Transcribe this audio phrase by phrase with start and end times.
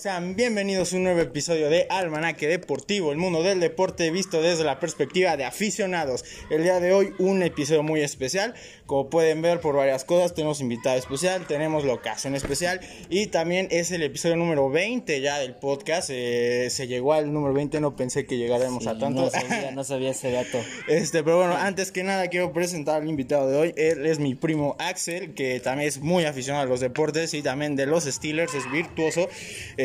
[0.00, 4.64] Sean bienvenidos a un nuevo episodio de Almanaque Deportivo, el mundo del deporte visto desde
[4.64, 6.24] la perspectiva de aficionados.
[6.48, 8.54] El día de hoy un episodio muy especial,
[8.86, 13.90] como pueden ver por varias cosas, tenemos invitado especial, tenemos locación especial y también es
[13.90, 16.08] el episodio número 20 ya del podcast.
[16.10, 19.24] Eh, se llegó al número 20, no pensé que llegáramos a tanto.
[19.24, 20.58] No sabía, no sabía ese dato.
[20.88, 23.74] Este, pero bueno, antes que nada quiero presentar al invitado de hoy.
[23.76, 27.76] Él es mi primo Axel, que también es muy aficionado a los deportes y también
[27.76, 29.28] de los Steelers, es virtuoso.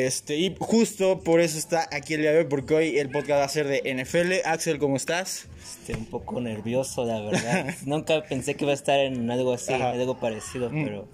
[0.05, 3.39] Este, y justo por eso está aquí el día de hoy, porque hoy el podcast
[3.39, 4.47] va a ser de NFL.
[4.47, 5.47] Axel, ¿cómo estás?
[5.63, 7.73] Este, un poco nervioso, la verdad.
[7.86, 9.89] Nunca pensé que iba a estar en algo así, Ajá.
[9.91, 11.07] algo parecido, pero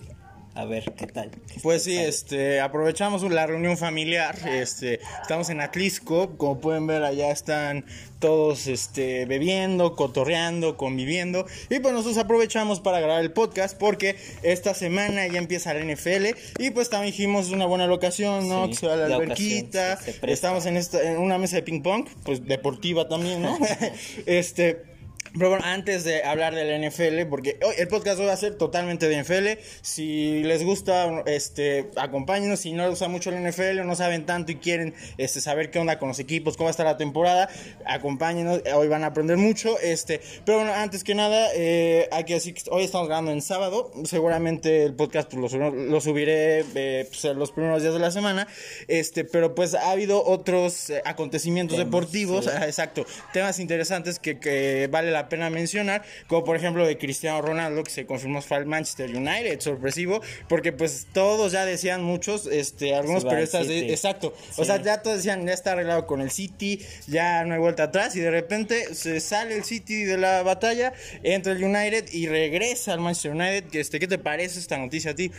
[0.54, 1.32] a ver qué tal.
[1.32, 2.06] ¿Qué Pues sí, tal?
[2.06, 7.86] este, aprovechamos la reunión familiar, este, estamos en Atlisco, como pueden ver allá están
[8.20, 14.74] todos, este, bebiendo, cotorreando, conviviendo, y pues nosotros aprovechamos para grabar el podcast porque esta
[14.74, 16.28] semana ya empieza la NFL
[16.60, 18.66] y pues también dijimos una buena locación, ¿no?
[18.66, 21.64] Sí, que se va a la la alberquita, estamos en esta, en una mesa de
[21.64, 23.58] ping pong, pues deportiva también, ¿no?
[24.26, 24.91] este,
[25.38, 28.38] pero bueno, antes de hablar de la NFL, porque hoy el podcast hoy va a
[28.38, 29.62] ser totalmente de NFL.
[29.82, 32.60] Si les gusta, este, acompáñenos.
[32.60, 35.72] Si no les gusta mucho la NFL o no saben tanto y quieren este, saber
[35.72, 37.50] qué onda con los equipos, cómo va a estar la temporada,
[37.86, 38.62] acompáñenos.
[38.76, 39.80] Hoy van a aprender mucho.
[39.80, 43.42] Este, pero bueno, antes que nada, eh, hay que decir que hoy estamos grabando en
[43.42, 43.92] sábado.
[44.04, 48.00] Seguramente el podcast pues, lo, sub- lo subiré eh, pues, en los primeros días de
[48.00, 48.48] la semana.
[48.88, 52.46] Este, pero pues ha habido otros eh, acontecimientos Temas, deportivos.
[52.46, 52.52] sí.
[52.54, 57.42] Ajá, Exacto, temas interesantes que, que vale la pena mencionar, como por ejemplo de Cristiano
[57.42, 62.48] Ronaldo, que se confirmó fue al Manchester United, sorpresivo, porque pues todos ya decían muchos,
[62.48, 66.32] este, algunos periodistas, de- exacto, o sea, ya todos decían, ya está arreglado con el
[66.32, 70.44] City, ya no hay vuelta atrás, y de repente se sale el City de la
[70.44, 75.12] batalla, entra el United y regresa al Manchester United, este, ¿qué te parece esta noticia
[75.12, 75.32] a ti?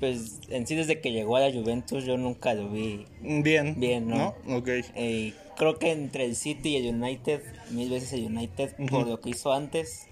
[0.00, 3.06] Pues en sí, desde que llegó a la Juventus, yo nunca lo vi.
[3.20, 3.74] Bien.
[3.78, 4.34] Bien, ¿no?
[4.48, 4.68] Ok.
[4.94, 9.20] Eh, creo que entre el City y el United, mil veces el United, por lo
[9.20, 10.06] que hizo antes.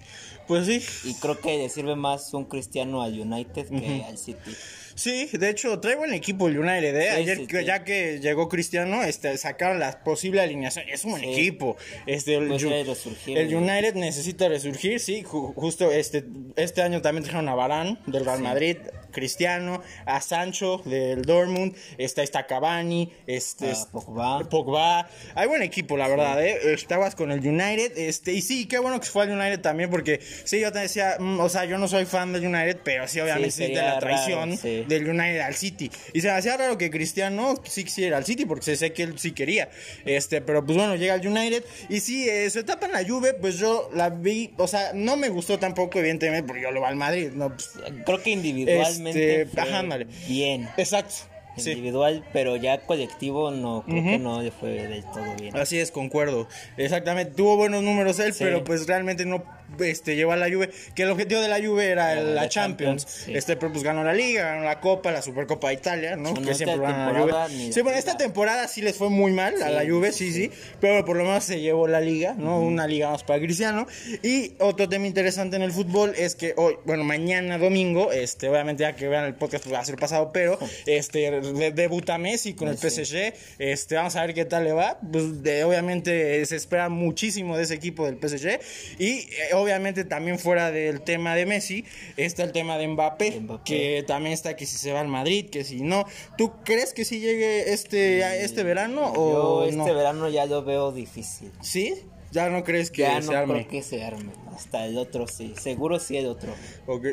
[0.47, 4.51] Pues sí, Y creo que le sirve más un cristiano al United que al City.
[4.97, 7.09] Sí, de hecho, trae buen equipo el United, ¿eh?
[7.11, 7.65] Sí, Ayer, sí, que- sí.
[7.65, 10.85] ya que llegó Cristiano, este, sacaron la posible alineación.
[10.89, 11.77] Es un buen equipo.
[12.07, 13.59] Este, el, Pues Ju- debe resurgir, el ¿no?
[13.59, 15.23] United necesita resurgir, sí.
[15.23, 16.25] ju- justo este,
[16.55, 18.77] este año también trajeron a Barán del Real Madrid,
[19.11, 24.39] Cristiano, a Sancho del Dortmund, está, está Cavani, este, A es- Pogba.
[24.49, 25.09] Pogba.
[25.35, 26.73] Hay buen equipo, la verdad, ¿eh?
[26.73, 29.89] Estabas con el United, este, y sí, qué bueno que se fue al United también,
[29.91, 33.07] porque sí, yo te decía, mm, o sea, yo no soy fan del United, pero
[33.07, 34.85] sí, obviamente de la traición raro, sí.
[34.87, 35.91] Del United al City.
[36.13, 39.03] Y se me hacía raro que Cristiano sí quisiera al City, porque se sé que
[39.03, 39.69] él sí quería.
[40.05, 41.63] Este, pero pues bueno, llega al United.
[41.89, 45.17] Y sí, eh, su etapa en la Juve, pues yo la vi, o sea, no
[45.17, 47.49] me gustó tampoco, evidentemente, porque yo lo voy al Madrid, ¿no?
[47.49, 47.71] Pues,
[48.05, 50.07] Creo que individualmente Este, ajá, ándale.
[50.27, 50.67] bien.
[50.77, 51.13] exacto.
[51.57, 51.71] Sí.
[51.71, 55.57] Individual, pero ya colectivo no, creo que no le fue del todo bien.
[55.57, 56.47] Así es, concuerdo.
[56.77, 58.43] Exactamente, tuvo buenos números él, Sí.
[58.43, 59.43] pero pues realmente no
[59.79, 62.49] este, llevó a la Juve, que el objetivo de la Juve era el- la la
[62.49, 63.03] Champions.
[63.05, 63.33] Champions, sí.
[63.35, 66.31] Este, pero pues ganó la Liga, ganó la Copa, la Supercopa de Italia, ¿no?
[66.31, 67.71] Bueno, que siempre van a la Juve.
[67.73, 71.03] Sí, bueno, esta temporada sí les fue muy mal a la Juve, sí, sí, pero
[71.05, 72.59] por lo menos se llevó la Liga, ¿no?
[72.59, 73.87] Una Liga más para Cristiano.
[74.23, 78.81] Y otro tema interesante en el fútbol es que hoy, bueno, mañana domingo, este, obviamente
[78.81, 82.53] ya que vean el podcast pues, va a ser pasado, pero este, de- debuta Messi
[82.53, 83.05] con el Messi.
[83.05, 83.33] PSG.
[83.59, 84.99] Este, vamos a ver qué tal le va.
[85.11, 88.59] Pues, de- obviamente se espera muchísimo de ese equipo del PSG.
[88.99, 89.27] Y eh,
[89.61, 91.85] obviamente también fuera del tema de Messi,
[92.15, 93.63] está el tema de Mbappé, Mbappé.
[93.65, 96.05] que también está que si se va al Madrid, que si no.
[96.37, 99.85] ¿Tú crees que si llegue este, este verano Yo o este no?
[99.85, 101.51] verano ya lo veo difícil.
[101.61, 101.93] ¿Sí?
[102.31, 103.53] ¿Ya no crees que Ya se no arme?
[103.53, 104.31] creo que se arme.
[104.53, 105.53] Hasta el otro sí.
[105.61, 106.53] Seguro sí el otro.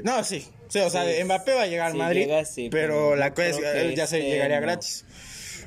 [0.03, 0.45] No, sí.
[0.69, 3.49] Sí, o sea, Sí, Mbappé va a llegar al Madrid, llega, pero pero la cosa
[3.51, 4.67] es que ya se este llegaría no.
[4.67, 5.05] gratis.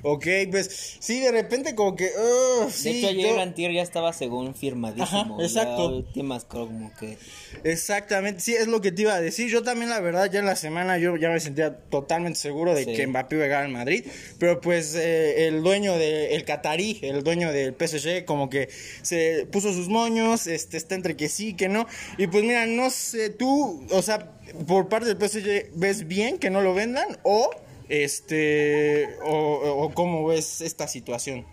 [0.03, 2.05] Ok, pues sí, de repente como que...
[2.05, 5.05] uh, De sí, hecho, ayer yo- Antier ya estaba según firmadísimo.
[5.35, 5.87] Ajá, exacto.
[5.89, 7.17] Últimas como que...
[7.63, 9.49] Exactamente, sí, es lo que te iba a decir.
[9.49, 12.85] Yo también, la verdad, ya en la semana yo ya me sentía totalmente seguro de
[12.85, 12.93] Sí.
[12.93, 14.05] que Mbappé iba a llegar al Madrid.
[14.39, 18.69] Pero pues eh, el dueño del el Qatarí, el dueño del PSG, como que
[19.01, 21.87] se puso sus moños, este, está entre que sí, que no.
[22.17, 24.31] Y pues mira, no sé, tú, o sea,
[24.67, 27.17] por parte del PSG, ¿ves bien que no lo vendan?
[27.23, 27.49] O,
[27.89, 31.45] este, o, cómo ves esta situación?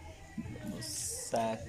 [0.76, 1.60] O sea,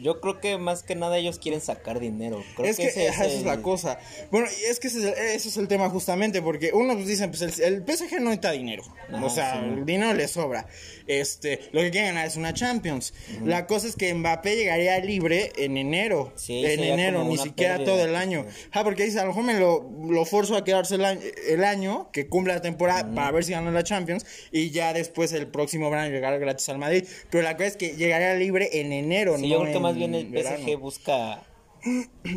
[0.00, 2.42] Yo creo que más que nada ellos quieren sacar dinero.
[2.56, 3.98] Creo es que, ese esa es, el- la cosa.
[4.30, 7.06] Bueno, y es que ese es, el, ese es el tema justamente, porque uno pues
[7.06, 8.82] dicen, pues el, el PSG no necesita dinero.
[9.22, 10.66] O sea, sí, el dinero le sobra.
[11.06, 13.12] Este, lo que quieren ganar es una Champions.
[13.44, 16.32] La cosa es que Mbappé llegaría libre en enero.
[16.36, 18.46] Sí, en enero, ni siquiera pérdida, todo el año.
[18.72, 21.64] Ah, porque dice, a lo mejor me lo, lo forzo a quedarse el año, el
[21.64, 25.48] año que cumpla la temporada para ver si gana la Champions y ya después el
[25.48, 27.04] próximo verano llegar gratis al Madrid.
[27.30, 29.82] Pero la cosa es que llegaría libre en enero, Sí, no yo creo que en
[29.90, 30.58] más bien el verano.
[30.66, 31.42] PSG busca.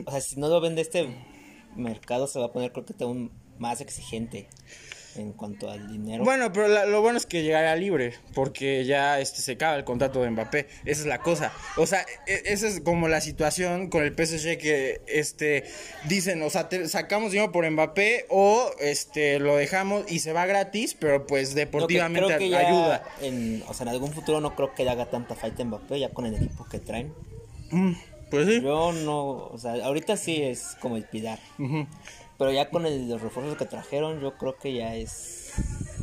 [0.05, 1.07] O sea, si no lo vende este
[1.75, 4.47] mercado, se va a poner, creo que aún más exigente
[5.15, 6.23] en cuanto al dinero.
[6.23, 9.83] Bueno, pero la- lo bueno es que llegaría libre, porque ya este se acaba el
[9.83, 10.67] contrato de Mbappé.
[10.85, 11.51] Esa es la cosa.
[11.77, 15.65] O sea, e- esa es como la situación con el PSG que este
[16.07, 20.47] dicen, o sea, te- sacamos dinero por Mbappé o este lo dejamos y se va
[20.47, 23.03] gratis, pero pues que deportivamente creo que ya ayuda.
[23.21, 26.09] En, o sea, en algún futuro no creo que le haga tanta falta Mbappé ya
[26.09, 27.13] con el equipo que traen.
[27.73, 27.93] Mm,
[28.29, 28.61] pues sí.
[28.61, 31.39] Yo no, o sea, ahorita sí es como el Pilar.
[32.37, 35.53] Pero ya con el- los refuerzos que trajeron, yo creo que ya es.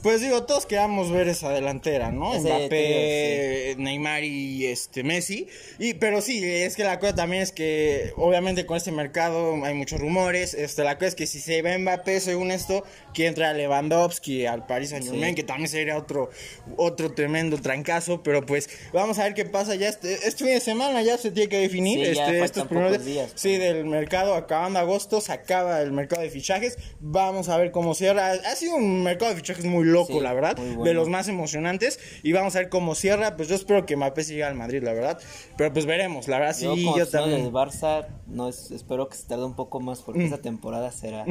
[0.03, 2.33] Pues digo, todos queramos ver esa delantera, ¿no?
[2.41, 5.47] Mbappé, Neymar y este Messi.
[5.79, 9.75] Y, pero sí, es que la cosa también es que, obviamente, con este mercado hay
[9.75, 10.55] muchos rumores.
[10.55, 12.83] Este, la cosa es que si se ve Mbappé, según esto,
[13.13, 15.35] quiere entrar a Lewandowski al Paris Saint Germain, Sí.
[15.35, 16.31] que también sería otro,
[16.79, 18.23] otro tremendo trancazo.
[18.23, 21.31] Pero pues, vamos a ver qué pasa ya este, este fin de semana, ya se
[21.31, 22.07] tiene que definir.
[22.07, 23.33] Este, estos primeros días.
[23.35, 26.79] Sí, del mercado, acabando agosto, se acaba el mercado de fichajes.
[27.01, 28.33] Vamos a ver cómo cierra.
[28.33, 31.99] Ha sido un mercado de fichajes muy loco, Sí, la verdad, de los más emocionantes.
[32.23, 33.37] Y vamos a ver cómo cierra.
[33.37, 35.19] Pues yo espero que Mbappé siga al Madrid, la verdad.
[35.57, 37.41] Pero pues veremos, la verdad, sí, yo yo, como aficionado también.
[37.41, 37.45] Mm.
[37.45, 41.25] del Barça, no es- espero que se tarde un poco más porque esta temporada será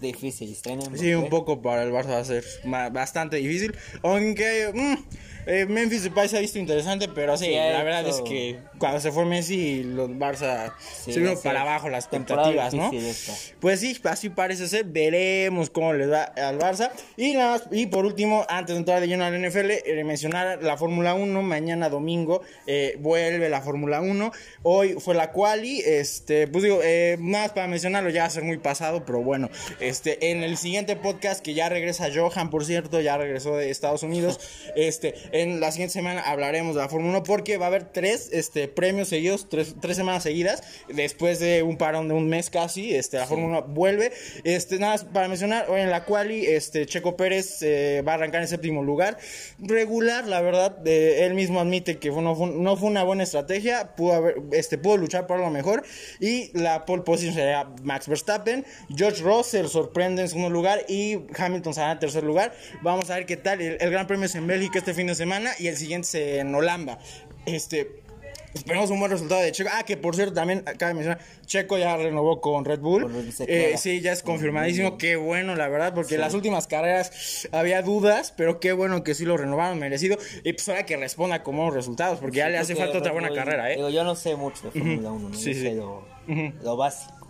[0.00, 0.56] difícil.
[0.62, 2.44] Traen a Sí, un poco para el Barça va a ser
[2.92, 3.74] bastante difícil.
[4.02, 8.22] Aunque mm, eh, Memphis Depay se ha visto interesante, pero sí, la verdad hecho- es
[8.22, 10.72] que cuando se fue Messi, los Barça
[11.04, 12.90] Sí, se vino para abajo las expectativas, ¿no?
[12.92, 13.32] esta.
[13.60, 14.84] Pues sí, así parece ser.
[14.84, 16.90] Veremos cómo les va al Barça.
[17.16, 20.62] Y nada más, y por último, antes de entrar de lleno al NFL, eh, mencionar
[20.62, 21.42] la Fórmula 1.
[21.42, 24.32] Mañana domingo eh, vuelve la Fórmula 1.
[24.62, 25.80] Hoy fue la quali.
[25.80, 29.22] Este, pues digo, eh, nada más para mencionarlo, ya va a ser muy pasado, pero
[29.22, 29.48] bueno,
[29.80, 34.02] este, en el siguiente podcast que ya regresa Johan, por cierto, ya regresó de Estados
[34.02, 34.40] Unidos.
[34.74, 38.28] Este, en la siguiente semana hablaremos de la Fórmula 1 porque va a haber tres
[38.32, 42.94] este, premios seguidos, tres, tres semanas seguidas, después de un parón de un mes casi,
[42.94, 44.12] este, la Fórmula 1 vuelve.
[44.44, 48.14] Este, nada más para mencionar, hoy en la quali, este, Checo Pérez eh, va a
[48.16, 49.16] arrancar en séptimo lugar.
[49.58, 53.22] Regular, la verdad, eh, él mismo admite que fue- no, fue, no fue una buena
[53.22, 55.82] estrategia, pudo, haber, este, pudo luchar por lo mejor.
[56.20, 58.66] Y la pole position sería Max Verstappen.
[58.94, 62.52] George Russell sorprende en segundo lugar y Hamilton será en tercer lugar.
[62.82, 63.60] Vamos a ver qué tal.
[63.62, 65.21] El, el Gran Premio es en Bélgica este fin de semana
[65.58, 66.98] y el siguiente en Holanda.
[67.46, 68.00] Este.
[68.54, 69.70] Esperemos un buen resultado de Checo.
[69.72, 73.10] Ah, que por cierto, también cabe mencionar, Checo ya renovó con Red Bull.
[73.48, 74.98] Eh, sí, ya es confirmadísimo.
[74.98, 79.14] Qué bueno, la verdad, porque en las últimas carreras había dudas, pero qué bueno que
[79.14, 80.18] sí lo renovaron, merecido.
[80.44, 83.28] Y pues ahora que responda con buenos resultados, porque ya le hace falta otra buena
[83.28, 83.76] Bull- carrera, ¿eh?
[83.76, 85.34] Digo, yo no sé mucho de Fórmula 1, ¿no?
[85.34, 85.60] Sí, Yo sí.
[85.62, 86.04] sé lo,
[86.62, 87.21] lo básico.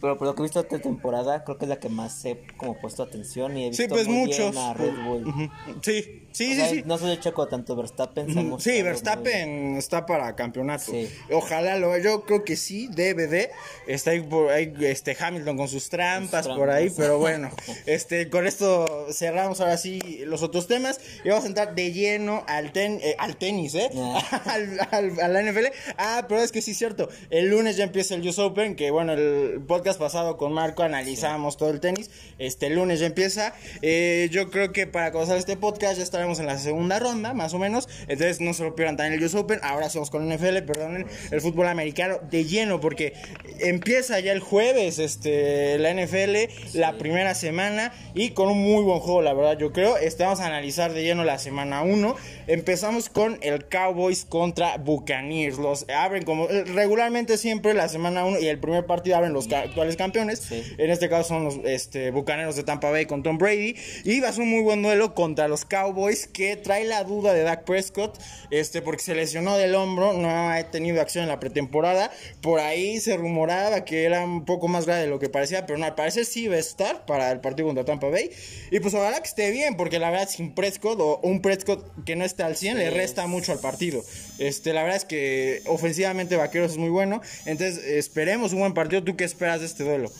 [0.00, 2.40] Pero por lo que he visto esta temporada, creo que es la que más he
[2.56, 4.38] como puesto atención y he visto Sí, pues muy muchos.
[4.52, 5.26] bien a Red Bull.
[5.28, 5.50] Ujú.
[5.82, 6.82] Sí, sí, O sí, sea, sí.
[6.86, 8.28] No soy el checo tanto Verstappen.
[8.28, 10.90] Sí, muy- Verstappen está para campeonato.
[10.92, 11.08] Sí.
[11.32, 13.50] Ojalá lo yo creo que sí, debe de.
[13.86, 17.50] Está ahí por ahí este Hamilton con sus trampas Sus por ahí, pero bueno,
[17.86, 22.44] este con esto cerramos ahora sí los otros temas y vamos a entrar de lleno
[22.46, 23.90] al ten, eh, al tenis, ¿eh?
[23.96, 24.42] Ah.
[24.46, 25.66] al, al- a la NFL.
[25.98, 27.08] Ah, pero es que sí es cierto.
[27.30, 31.56] El lunes ya empieza el US Open, que bueno, el podcast pasado con Marco analizamos
[31.56, 32.10] todo el tenis.
[32.38, 33.54] Este el lunes ya empieza.
[33.82, 37.54] Eh, yo creo que para comenzar este podcast ya estaremos en la segunda ronda, más
[37.54, 37.88] o menos.
[38.02, 39.60] Entonces no se lo pierdan también el US Open.
[39.62, 43.14] Ahora hacemos con el NFL, perdonen, el fútbol americano de lleno, porque
[43.60, 49.00] empieza ya el jueves este, la NFL, la primera semana, y con un muy buen
[49.00, 49.96] juego, la verdad, yo creo.
[49.96, 52.16] Este, vamos a analizar de lleno la semana 1.
[52.46, 55.58] Empezamos con el Cowboys contra Buccaneers.
[55.58, 59.48] Los abren como eh, regularmente siempre la semana 1 y el primer partido abren los
[59.80, 60.40] actuales campeones.
[60.40, 60.62] Sí.
[60.78, 63.74] En este caso son los este, Bucaneros de Tampa Bay con Tom Brady.
[64.04, 67.32] Y va a ser un muy buen duelo contra los Cowboys que trae la duda
[67.32, 68.18] de Dak Prescott.
[68.50, 72.10] Este, porque se lesionó del hombro, no ha tenido acción en la pretemporada.
[72.42, 75.78] Por ahí se rumoraba que era un poco más grave de lo que parecía, pero
[75.78, 78.30] no, al parecer sí va a estar para el partido contra Tampa Bay.
[78.70, 82.16] Y pues ojalá que esté bien, porque la verdad sin Prescott o un Prescott que
[82.16, 84.02] no está al 100 le Sí, resta mucho al partido.
[84.38, 87.20] Este, la verdad es que ofensivamente Vaqueros es muy bueno.
[87.46, 89.02] Entonces esperemos un buen partido.
[89.02, 90.10] ¿Tú qué esperas de este duelo?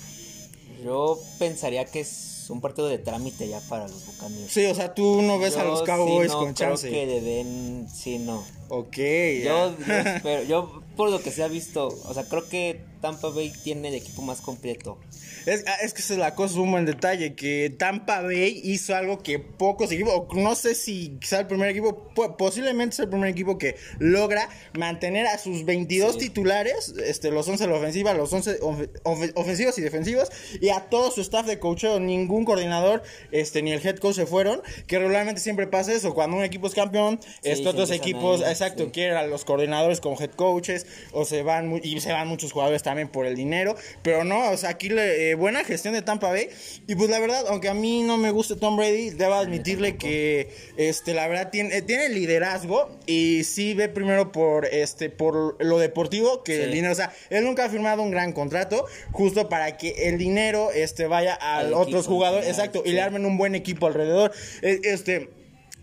[0.84, 4.50] Yo pensaría que es un partido de trámite ya para los Buccaneers.
[4.50, 6.90] Sí, o sea, tú no ves a los Yo Cowboys sí no con creo chance.
[6.90, 8.42] que deben, sí, no.
[8.70, 9.02] Ok, Yo,
[9.44, 13.52] yo, espero- yo, por lo que se ha visto, o sea, creo que Tampa Bay
[13.62, 14.98] tiene el equipo más completo.
[15.46, 18.94] Es, ah, es que esa es la cosa, un buen detalle, que Tampa Bay hizo
[18.94, 23.10] algo que pocos equipos, no sé si sea el primer equipo, po- posiblemente sea el
[23.10, 26.18] primer equipo que logra mantener a sus 22 Sí.
[26.20, 30.30] titulares, este, los 11 de la ofensiva, los 11 ofe- ofe- ofensivos y defensivos,
[30.60, 34.26] y a todo su staff de coacheo, ningún coordinador, este, ni el head coach se
[34.26, 38.42] fueron, que regularmente siempre pasa eso, cuando un equipo es campeón, Sí, se otros equipos,
[38.42, 38.90] ahí, exacto, sí.
[38.92, 42.82] quieren a los coordinadores como head coaches, o se van, y se van muchos jugadores
[42.82, 46.28] también por el dinero, pero no, o sea, aquí le- eh, buena gestión de Tampa
[46.28, 46.48] Bay,
[46.86, 50.48] y pues la verdad, aunque a mí no me guste Tom Brady, debo admitirle que,
[50.76, 55.78] este, la verdad, tiene, eh, tiene liderazgo, y sí ve primero por, este, por lo
[55.78, 56.62] deportivo que Sí.
[56.62, 60.18] el dinero, o sea, él nunca ha firmado un gran contrato, justo para que el
[60.18, 64.32] dinero, este, vaya a otros equipo, jugadores, exacto, y le armen un buen equipo alrededor,
[64.62, 65.39] Eh, este...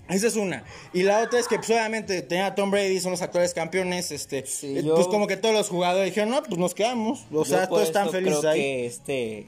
[0.09, 0.63] Esa es una.
[0.93, 4.11] Y la otra es que, pues, obviamente, tenía a Tom Brady, son los actuales campeones.
[4.11, 7.25] Este, Sí, eh, yo- pues, como que todos los jugadores dijeron, no, pues nos quedamos.
[7.33, 8.59] O sea, todos están felices creo ahí.
[8.59, 9.47] que este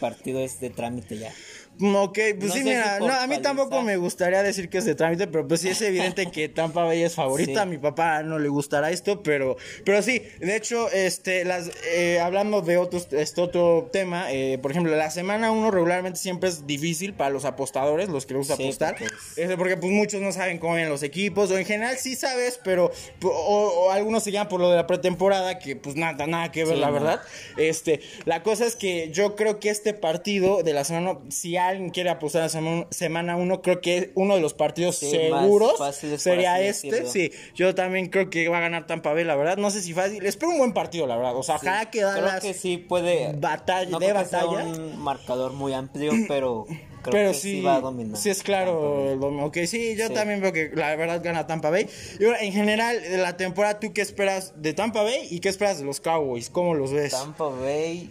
[0.00, 1.32] partido es de trámite ya.
[1.78, 4.78] Mm, Ok, pues No sí, mira, si no, a mí tampoco me gustaría decir que
[4.78, 7.52] es de trámite, pero pues sí es evidente que Tampa Bay es favorita.
[7.52, 7.58] Sí.
[7.58, 12.20] A mi papá no le gustará esto, pero, pero sí, de hecho, este, las, eh,
[12.20, 16.66] hablando de otros, este otro tema, eh, por ejemplo, la semana uno regularmente siempre es
[16.66, 20.20] difícil para los apostadores, los que les gusta Sí, apostar, porque Este, porque pues muchos
[20.20, 24.22] no saben cómo vienen los equipos, o en general sí sabes, pero, o, o algunos
[24.22, 26.86] se llaman por lo de la pretemporada, que pues nada, nada que ver, Sí, la
[26.88, 26.92] no.
[26.92, 27.20] verdad.
[27.56, 31.90] Este, la cosa es que yo creo que este partido de la semana, si alguien
[31.90, 35.74] quiere apostar a semana, semana uno, creo que uno de los partidos Sí, seguros
[36.18, 36.88] sería este.
[36.90, 37.10] decirlo.
[37.10, 39.56] Sí, yo también creo que va a ganar Tampa Bay, la verdad.
[39.56, 40.24] No sé si fácil.
[40.26, 41.36] Espero un buen partido, la verdad.
[41.36, 42.40] O sea, ojalá que Creo Dallas.
[42.42, 43.32] que sí puede.
[43.34, 44.46] batalla- no de creo batalla.
[44.64, 46.64] un marcador muy amplio, pero
[47.02, 48.16] creo Pero que sí, sí, va a dominar.
[48.16, 49.12] sí es claro.
[49.44, 50.14] Ok, sí, yo Sí.
[50.14, 51.86] también veo que la verdad gana Tampa Bay.
[52.18, 55.48] Y bueno, en general, de la temporada, ¿tú qué esperas de Tampa Bay y qué
[55.48, 56.48] esperas de los Cowboys?
[56.50, 57.12] ¿Cómo los ves?
[57.12, 58.10] Tampa Bay.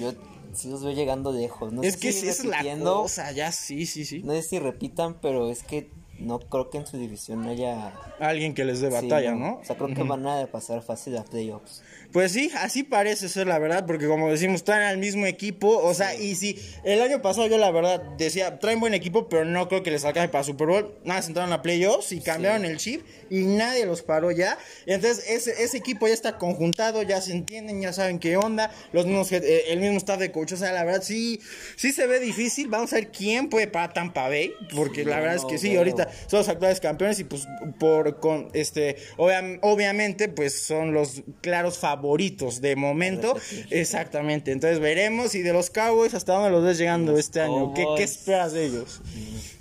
[0.00, 0.12] Yo
[0.56, 1.72] sí los veo llegando lejos.
[1.72, 4.22] No es sé que si es la cosa, ya sí, sí, sí.
[4.22, 7.92] No sé si repitan, pero es que no creo que en su división haya.
[8.18, 9.58] Alguien que les dé sí, batalla, ¿no?
[9.60, 11.82] O sea, creo que van a pasar fácil a playoffs.
[12.12, 15.92] Pues sí, así parece ser la verdad, porque como decimos, están al mismo equipo, o
[15.92, 19.68] sea, y si el año pasado yo la verdad decía, traen buen equipo, pero no
[19.68, 22.78] creo que les alcance para Super Bowl, nada, se entraron a playoffs y cambiaron el
[22.78, 24.56] chip y nadie los paró ya,
[24.86, 29.04] entonces ese, ese equipo ya está conjuntado, ya se entienden, ya saben qué onda, los
[29.04, 31.40] mismos, eh, el mismo staff de coach, o sea, la verdad sí,
[31.76, 35.20] sí se ve difícil, vamos a ver quién puede para Tampa Bay, porque Sí, la
[35.20, 37.46] verdad es que sí, ahorita son los actuales campeones y pues
[37.78, 43.36] por con este obvia- obviamente pues son los claros favoritos de momento.
[43.70, 44.52] Exactamente.
[44.52, 47.84] Entonces veremos y de los Cowboys hasta dónde los ves llegando Los este año ¿Qué,
[47.96, 49.00] qué esperas de ellos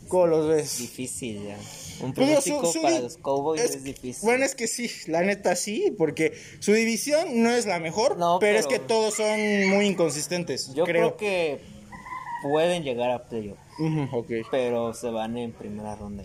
[0.07, 1.57] cómo los ves Difícil ya.
[2.05, 4.21] Un Pues, pronóstico su- su para los Cowboys es- es, difícil.
[4.23, 8.37] Bueno, es que sí, la neta sí, porque su división no es la mejor, No,
[8.39, 11.15] pero, es que todos son muy inconsistentes, Yo creo.
[11.15, 11.59] creo que
[12.43, 13.23] pueden llegar a
[13.77, 14.09] playoffs.
[14.09, 14.31] Ujú, ok.
[14.51, 16.23] pero se van en primera ronda.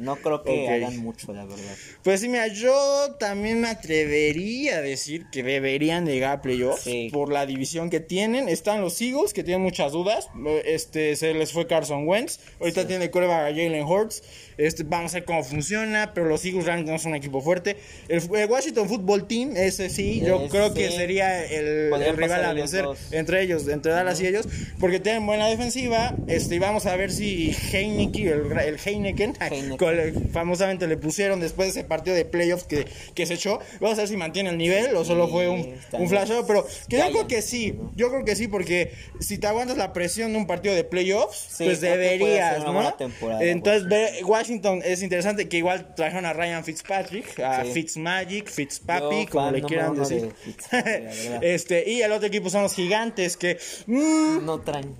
[0.00, 1.74] no creo que hagan mucho, la verdad.
[2.02, 7.10] Pues sí, mira, yo también me atrevería a decir que deberían llegar a playoffs Sí.
[7.12, 8.48] por la división que tienen.
[8.48, 10.28] Están los Eagles, que tienen muchas dudas.
[10.64, 12.38] Este, se les fue Carson Wentz.
[12.60, 14.22] Ahorita tiene coreback a Jalen Hurts.
[14.56, 17.76] Este, vamos a ver cómo funciona, pero los Eagles realmente no son un equipo fuerte.
[18.08, 22.52] El, el Washington Football Team, ese sí, yo Ese creo que sería el, rival a
[22.52, 24.48] vencer entre ellos, entre Dallas y ellos,
[24.80, 26.14] porque tienen buena defensiva.
[26.26, 29.34] Este, y vamos a ver si Heineken, el, el Heineken,
[30.32, 33.58] famosamente le pusieron después de ese partido de playoffs que, que se echó.
[33.80, 36.08] Vamos a ver si mantiene el nivel o solo fue un, un
[36.46, 39.92] pero que yo creo que sí, yo creo que sí, porque si te aguantas la
[39.92, 42.94] presión de un partido de playoffs, Sí, pues deberías, ¿no?
[43.40, 47.72] Entonces, Washington es interesante que igual trajeron a Ryan Fitzpatrick, a Sí.
[47.72, 50.32] Fitzmagic, Fitzpapi, Yo, como fan le quieran decir.
[50.70, 54.94] de este, y el otro equipo son los gigantes que mm, No traen.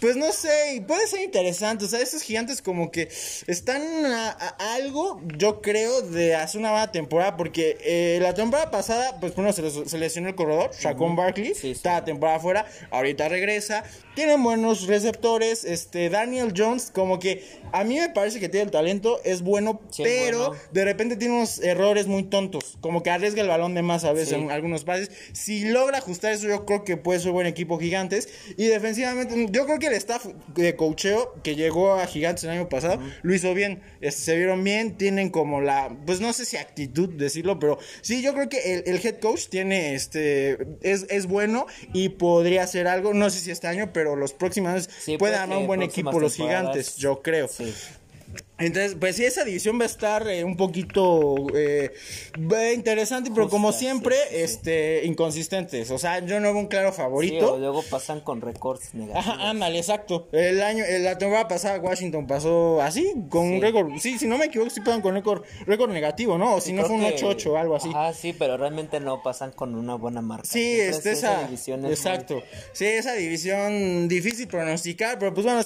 [0.00, 1.84] Pues no sé, puede ser interesante.
[1.84, 3.08] O sea, esos gigantes como que
[3.46, 7.36] están a, a algo, yo creo, de hacer una buena temporada.
[7.36, 11.54] Porque eh, la temporada pasada, pues primero se, les- se lesionó el corredor, Shaquon Barkley.
[11.54, 11.70] Sí, sí.
[11.72, 13.84] Estaba la temporada afuera, ahorita regresa.
[14.14, 15.64] Tienen buenos receptores.
[15.64, 19.80] Este, Daniel Jones, como que a mí me parece que tiene el talento, es bueno,
[19.90, 20.62] Sí, pero bueno.
[20.72, 22.76] de repente tiene unos errores muy tontos.
[22.80, 25.10] Como que arriesga el balón de más a veces en algunos pases.
[25.32, 28.28] Si logra ajustar eso, yo creo que puede ser buen equipo gigantes.
[28.56, 32.50] Y defensivamente, yo yo creo que el staff de cocheo que llegó a Gigantes el
[32.50, 33.82] año pasado lo hizo bien.
[34.00, 38.22] Este, se vieron bien, tienen como la, pues no sé si actitud decirlo, pero sí,
[38.22, 42.86] yo creo que el, el head coach tiene, este, es, es bueno y podría hacer
[42.86, 43.14] algo.
[43.14, 46.20] No sé si este año, pero los próximos años Sí, puede armar un buen equipo
[46.20, 47.48] los Gigantes, yo creo.
[47.48, 47.72] Sí.
[48.56, 51.92] Entonces, pues sí, esa división va a estar eh, un poquito eh,
[52.74, 54.42] interesante, pero como siempre, sí, sí, sí.
[54.42, 55.90] este, inconsistentes.
[55.90, 57.54] O sea, yo no veo un claro Sí, favorito.
[57.54, 59.26] o luego pasan con récords negativos.
[59.26, 60.28] Ajá, ándale, exacto.
[60.32, 63.60] El año, eh, la temporada pasada Washington pasó así, con un Sí.
[63.60, 63.92] récord.
[63.98, 66.54] Sí, si no me equivoco, sí pasan con récord, récord negativo, ¿no?
[66.54, 67.90] O si no fue un que- 8-8 o algo así.
[67.94, 70.46] Ah, sí, pero realmente no pasan con una buena marca.
[70.48, 72.42] Sí, este, es- esa, división es muy- exacto.
[72.72, 75.60] Sí, esa división difícil pronosticar, pero pues bueno,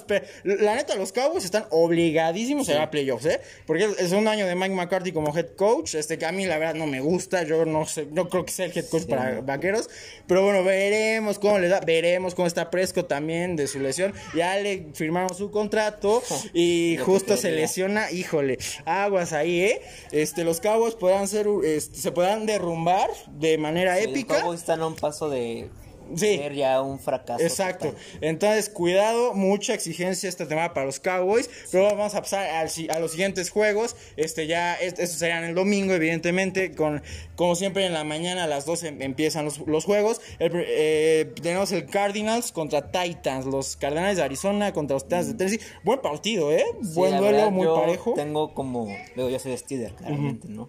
[0.44, 3.40] la neta, los Cowboys están obligadísimos a a playoffs, ¿eh?
[3.66, 6.58] Porque es un año de Mike McCarthy como head coach, este que a mí la
[6.58, 9.08] verdad no me gusta, yo no sé, no creo que sea el head coach Sí,
[9.08, 9.88] para vaqueros,
[10.26, 14.56] pero bueno, veremos cómo le da, veremos cómo está Presco también de su lesión, ya
[14.58, 19.82] le firmaron su contrato y Lo justo se lesiona, híjole, aguas ahí, ¿eh?
[20.12, 24.34] Este, los Cowboys podrán ser, este, se podrán derrumbar de manera Sí, épica.
[24.34, 25.68] Los Cowboys están a un paso de
[26.16, 26.36] Sí.
[26.38, 27.42] ser ya un fracaso.
[27.42, 27.88] Exacto.
[27.90, 28.00] total.
[28.20, 31.50] Entonces, cuidado, mucha exigencia esta temporada para los Cowboys.
[31.70, 33.96] Pero vamos a pasar al si- a los siguientes juegos.
[34.16, 36.72] Este ya, est- estos serán el domingo, evidentemente.
[36.74, 37.02] Con,
[37.36, 40.20] como siempre, en la mañana a las 12 em- empiezan los, los juegos.
[40.38, 43.46] El eh, tenemos el Cardinals contra Titans.
[43.46, 45.60] Los Cardenales de Arizona contra los Titans de Tennessee.
[45.84, 46.64] Buen partido, ¿eh?
[46.82, 48.14] Sí, Buen duelo, verdad, muy yo parejo.
[48.14, 48.86] Tengo como.
[49.16, 50.68] Luego yo soy de Steelers, claramente, ¿no?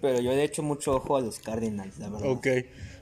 [0.00, 2.28] Pero yo le he hecho mucho ojo a los Cardinals, la verdad.
[2.30, 2.46] Ok.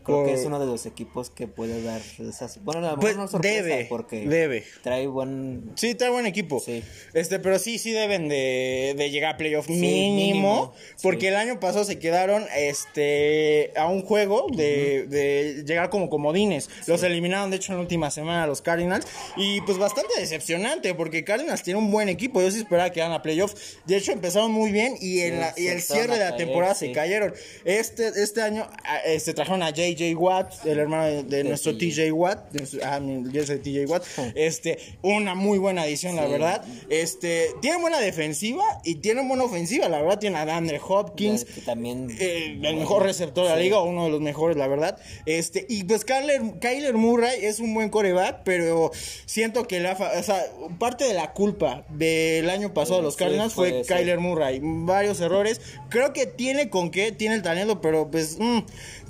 [0.04, 2.62] Creo que es uno de los equipos que puede dar esas.
[2.64, 4.64] Bueno, a lo Pues, mejor no debe, porque debe.
[4.82, 5.70] trae buen.
[5.76, 6.60] Sí, trae buen equipo.
[6.60, 6.82] Sí.
[7.14, 10.16] Este, pero sí, sí deben de, de llegar a playoff mínimo.
[10.16, 11.26] mínimo, Porque sí.
[11.28, 16.68] el año pasado se quedaron este a un juego de, de llegar como comodines.
[16.86, 19.06] Los eliminaron, de hecho, en la última semana los Cardinals.
[19.36, 22.40] Y pues bastante decepcionante, porque Cardinals tiene un buen equipo.
[22.40, 23.78] Yo sí esperaba que llegaran a playoffs.
[23.86, 26.74] De hecho, empezaron muy bien y, en la- y el cierre de la caer, temporada
[26.74, 27.32] se cayeron.
[27.64, 31.80] Este, este año a- este, trajeron a JJ Watt, el hermano de, de nuestro TJ.
[32.08, 32.38] TJ Watt.
[32.84, 33.00] ah,
[33.32, 34.04] yo soy TJ Watt.
[34.34, 36.64] Este, una muy buena adición, la verdad.
[36.88, 40.18] Este, tiene buena defensiva y tiene buena ofensiva, la verdad.
[40.18, 41.44] Tiene a DeAndre Hopkins.
[41.44, 42.08] que también.
[42.20, 44.98] eh, el mejor receptor de la liga, uno de los mejores, la verdad.
[45.26, 48.90] Este, y pues Kyler, Kyler Murray es un buen coreback, pero
[49.26, 50.42] siento que la, o sea,
[50.78, 53.82] parte de la culpa del año pasado de los Sí, Cardinals fue.
[53.86, 54.60] Kyler Murray.
[54.62, 55.60] Varios errores.
[55.88, 58.58] Creo que tiene con qué, tiene el talento, pero pues mm,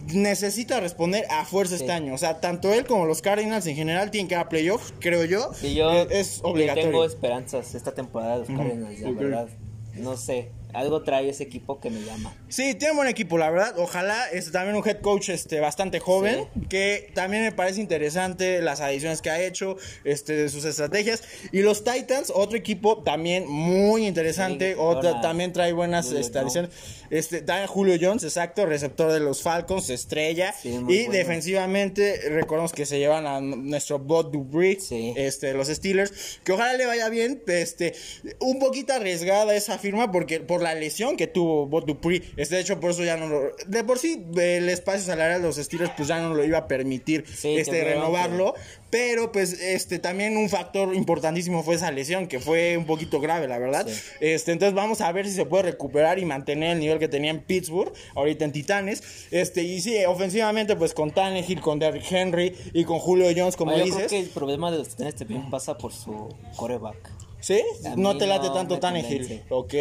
[0.08, 1.82] necesita responder a fuerza Sí.
[1.84, 2.14] este año.
[2.14, 5.24] O sea, tanto él como los Cardinals en general tienen que ir a playoffs, creo
[5.24, 5.50] yo.
[5.62, 6.90] Y yo Eh, es obligatorio.
[6.90, 9.16] tengo esperanzas esta temporada de los Cardinals, la ok.
[9.16, 9.48] verdad.
[9.94, 12.34] No sé, algo trae ese equipo que me llama.
[12.48, 13.74] Sí, tiene buen equipo, la verdad.
[13.78, 18.80] Ojalá es también un head coach este, bastante joven, que también me parece interesante las
[18.80, 21.22] adiciones que ha hecho, este, de sus estrategias.
[21.52, 26.70] Y los Titans, otro equipo también muy interesante, Sí, otra, también trae buenas este, adiciones.
[27.12, 30.52] Este, Julio Jones, exacto, receptor de los Falcons, estrella.
[30.52, 31.12] Sí, y bueno.
[31.12, 35.12] defensivamente, recordemos que se llevan a nuestro Bot Dupree, Sí.
[35.16, 37.92] este, los Steelers, que ojalá le vaya bien, este,
[38.40, 42.60] un poquito arriesgada esa firma porque por la lesión que tuvo Bot Dupree, este, de
[42.62, 45.92] hecho por eso ya no lo, de por sí el espacio salarial de los Steelers
[45.96, 48.54] pues ya no lo iba a permitir, Sí, este, renovarlo,
[48.92, 53.48] pero pues este también un factor importantísimo fue esa lesión que fue un poquito grave,
[53.48, 53.86] la verdad.
[53.88, 53.98] Sí.
[54.20, 57.30] Este, entonces vamos a ver si se puede recuperar y mantener el nivel que tenía
[57.30, 59.02] en Pittsburgh, ahorita en Titanes.
[59.30, 63.70] Este, y sí, ofensivamente, pues con Tannehill, con Derrick Henry y con Julio Jones, como
[63.70, 63.96] Ah, yo dices.
[63.96, 67.10] creo que el problema de los Titanes también pasa por su coreback.
[67.40, 67.62] ¿Sí?
[67.96, 69.42] No te late no tanto Tannehill.
[69.48, 69.72] Ok.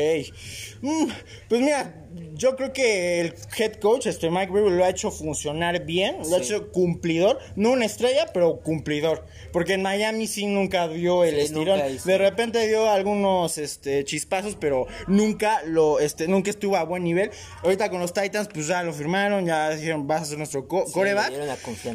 [0.81, 1.05] Mm,
[1.49, 2.00] pues mira,
[2.33, 6.35] yo creo que el head coach, este Mike Vrabel, lo ha hecho funcionar bien, lo
[6.35, 11.35] ha hecho cumplidor, no una estrella, pero cumplidor, porque en Miami sí nunca dio el
[11.35, 11.79] Sí, estirón.
[12.03, 17.31] De repente dio algunos este chispazos, pero nunca lo este nunca estuvo a buen nivel.
[17.63, 20.85] Ahorita con los Titans pues ya lo firmaron, ya dijeron, vas a ser nuestro co-
[20.87, 21.31] Sí, coreback.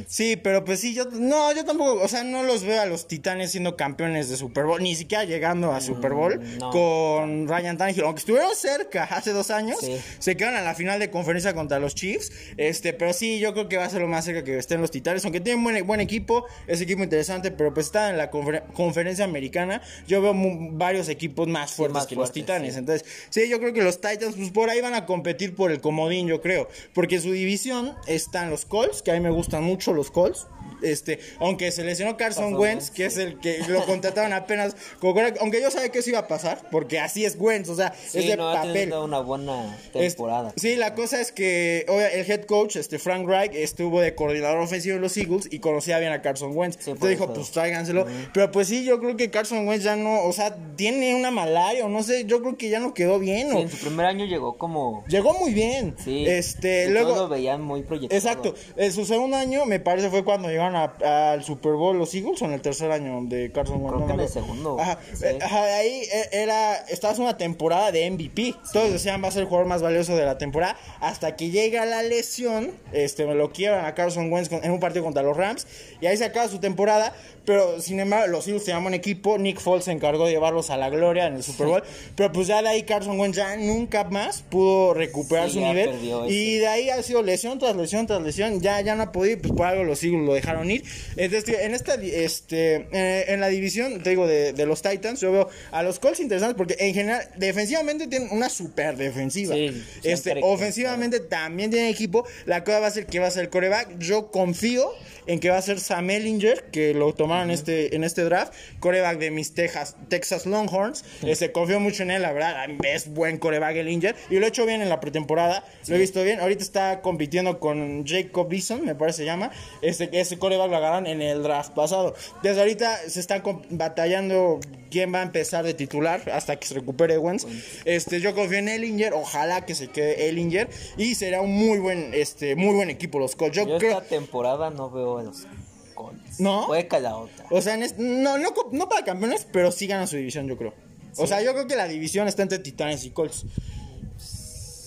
[0.09, 3.07] Sí, pero pues sí, yo no, yo tampoco, o sea, no los veo a los
[3.09, 6.71] Titanes siendo campeones de Super Bowl, ni siquiera llegando a Super Bowl Mm, no.
[6.71, 9.97] con Ryan Tannehill, aunque estuvieron cerca hace dos años, Sí.
[10.19, 13.69] Se quedan a la final de conferencia contra los Chiefs, este, pero sí, yo creo
[13.69, 16.01] que va a ser lo más cerca que estén los Titanes, aunque tienen buen, buen
[16.01, 20.35] equipo, es equipo interesante, pero pues está en la confer- conferencia americana, yo veo
[20.73, 22.79] varios equipos más fuertes más que los Titanes, sí.
[22.79, 25.81] entonces, sí, yo creo que los Titans, pues por ahí van a competir por el
[25.81, 26.69] comodín, yo creo.
[26.95, 30.47] Porque en su división están los Colts, que a mí me gustan mucho los Colts.
[30.83, 35.61] Este, aunque se lesionó Carson Wentz, que es el que lo contrataron apenas, como aunque
[35.61, 38.27] yo sabía que eso iba a pasar, porque así es Wentz, o sea, Sí, es
[38.29, 38.73] de no, ha papel.
[38.73, 40.53] tenido una buena temporada.
[40.57, 44.15] Es- sí, la cosa es que obvia- el head coach, este Frank Reich, estuvo de
[44.15, 46.77] coordinador ofensivo en los Eagles y conocía bien a Carson Wentz.
[46.81, 47.35] Sí, Entonces dijo, eso.
[47.35, 48.07] pues tráiganselo.
[48.33, 51.85] Pero pues sí, yo creo que Carson Wentz ya no, o sea, tiene una malaria
[51.85, 53.53] o no sé, yo creo que ya no quedó bien.
[53.53, 55.05] O- en su primer año llegó como...
[55.09, 55.95] Llegó muy bien.
[56.03, 57.11] Sí, Este, y luego...
[57.11, 58.17] todos lo veían muy proyectado.
[58.19, 58.55] Exacto.
[58.77, 62.45] En su segundo año, me parece, fue cuando llegaron al Super Bowl los Eagles, o
[62.47, 63.97] en el tercer año de Carson Wentz.
[63.97, 64.47] Creo no que me en el acuerdo.
[64.47, 64.99] segundo, Ajá.
[65.15, 65.25] sí.
[65.25, 68.55] Eh, ajá, ahí eh, era, estaba en una temporada de MVP.
[68.73, 70.77] Todos decían va a ser el jugador más valioso de la temporada.
[71.01, 75.05] Hasta que llega la lesión, este, me lo quiebran a Carson Wentz en un partido
[75.05, 75.67] contra los Rams.
[76.01, 77.15] Y ahí se acaba su temporada.
[77.45, 79.39] Pero sin embargo, los Eagles tenían un equipo.
[79.39, 81.83] Nick Foles se encargó de llevarlos a la gloria en el Super Bowl.
[82.17, 85.95] Pero pues ya de ahí Carson Wentz ya nunca más pudo recuperar su nivel.
[86.29, 88.61] Y de ahí ha sido lesión tras lesión tras lesión.
[88.61, 90.85] Ya, ya no ha podido, pues por algo los Eagles lo dejaron ir.
[91.17, 95.21] Entonces, tío, en esta, este, eh, en la división, te digo, de, de los Titans,
[95.21, 99.55] yo veo a los Colts interesantes porque en general, defensivamente tienen una super defensiva.
[99.55, 102.27] Sí, este, ofensivamente también tienen equipo.
[102.45, 103.99] La cosa va a ser que va a ser el coreback.
[103.99, 104.91] Yo confío
[105.27, 109.19] en que va a ser Sam Ellinger, que lo tomaron este, en este draft, coreback
[109.19, 111.05] de mis Texas, Texas Longhorns.
[111.23, 114.15] Este, confío mucho en él, la verdad, es buen coreback Ellinger.
[114.31, 116.41] Y lo he hecho bien en la pretemporada, lo he visto bien.
[116.41, 119.51] Ahorita está compitiendo con Jacob Bison, me parece se llama.
[119.83, 122.15] Este, ese coreback lo agarraron en el draft pasado.
[122.43, 127.19] Desde ahorita se están batallando quién va a empezar de titular hasta que se recupere
[127.19, 127.47] Wentz.
[127.85, 130.69] Este, yo confío en Ellinger, ojalá que se quede Ellinger.
[130.97, 133.57] Y será un muy buen, este, muy buen equipo los Colts.
[133.57, 133.99] Yo, Yo creo.
[133.99, 135.47] esta temporada no veo a los
[135.95, 136.41] Colts.
[136.41, 136.67] ¿No?
[136.67, 137.47] Puede que la otra.
[137.51, 140.75] O sea, en no, no para campeones, pero sí ganan su división, yo creo.
[141.19, 143.47] O sea, yo creo que la división está entre Titanes y Colts.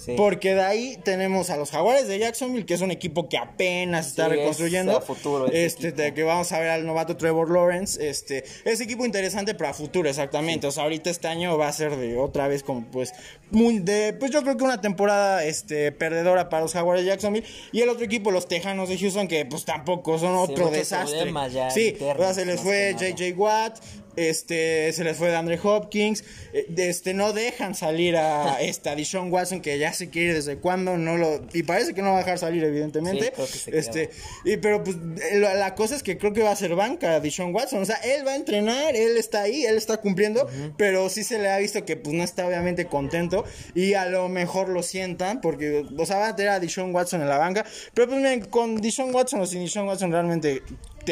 [0.05, 0.13] Sí.
[0.15, 4.07] Porque de ahí tenemos a los Jaguares de Jacksonville, que es un equipo que apenas
[4.07, 4.97] está Sí, es reconstruyendo.
[4.97, 8.07] a futuro este, de que vamos a ver al novato Trevor Lawrence.
[8.07, 10.67] Este, es equipo interesante para futuro, exactamente.
[10.67, 13.13] O sea, ahorita este año va a ser de otra vez como pues
[13.51, 17.45] muy de pues yo creo que una temporada este perdedora para los Jaguares de Jacksonville
[17.71, 21.31] y el otro equipo los Tejanos de Houston que pues tampoco son otro desastre.
[21.51, 22.95] ya Sí, o sea, se les fue.
[22.99, 23.79] JJ Watt,
[24.15, 29.31] este, se les fue de Andre Hopkins, eh, este, no dejan salir a esta Dishon
[29.31, 32.19] Watson que ya se quiere desde cuándo, no lo, y parece que no va a
[32.19, 34.09] dejar salir evidentemente, Sí, este,
[34.43, 37.19] y pero pues eh, la, la cosa es que creo que va a ser banca
[37.19, 41.09] Dishon Watson, o sea, él va a entrenar, él está ahí, él está cumpliendo, pero
[41.09, 43.45] sí se le ha visto que pues no está obviamente contento
[43.75, 47.21] y a lo mejor lo sientan porque, o sea, van a tener a Dishon Watson
[47.21, 50.61] en la banca, pero pues miren, con Dishon Watson o sin Dishon Watson realmente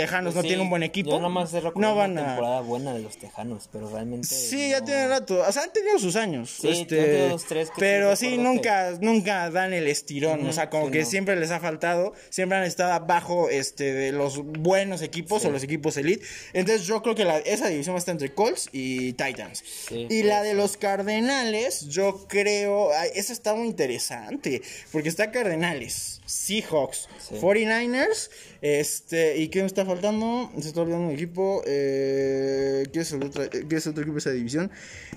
[0.02, 1.10] Tejanos no Sí, tiene un buen equipo.
[1.12, 4.28] Yo nomás he no van una a temporada buena de los Tejanos, pero realmente.
[4.28, 5.44] Sí, ya no- tiene rato.
[5.48, 6.58] O sea, han tenido sus años.
[6.62, 10.46] Sí, este, dos, tres que pero sí nunca, nunca dan el estirón.
[10.48, 11.06] o sea, como sí, que no.
[11.06, 12.14] siempre les ha faltado.
[12.30, 16.26] Siempre han estado abajo este, de los buenos equipos o los equipos elite.
[16.54, 19.64] Entonces, yo creo que la- esa división va a estar entre Colts y Titans.
[19.92, 22.92] Y la de los Cardenales, yo creo.
[22.94, 24.62] ay, esa está muy interesante.
[24.92, 27.36] Porque está Cardenales, Seahawks, Sí.
[27.42, 28.30] 49ers.
[28.62, 30.52] Este, ¿y qué me está faltando?
[30.60, 31.62] Se está olvidando un equipo.
[31.66, 34.72] Eh, ¿qué, es el otro, eh, ¿Qué es el otro equipo de esa división?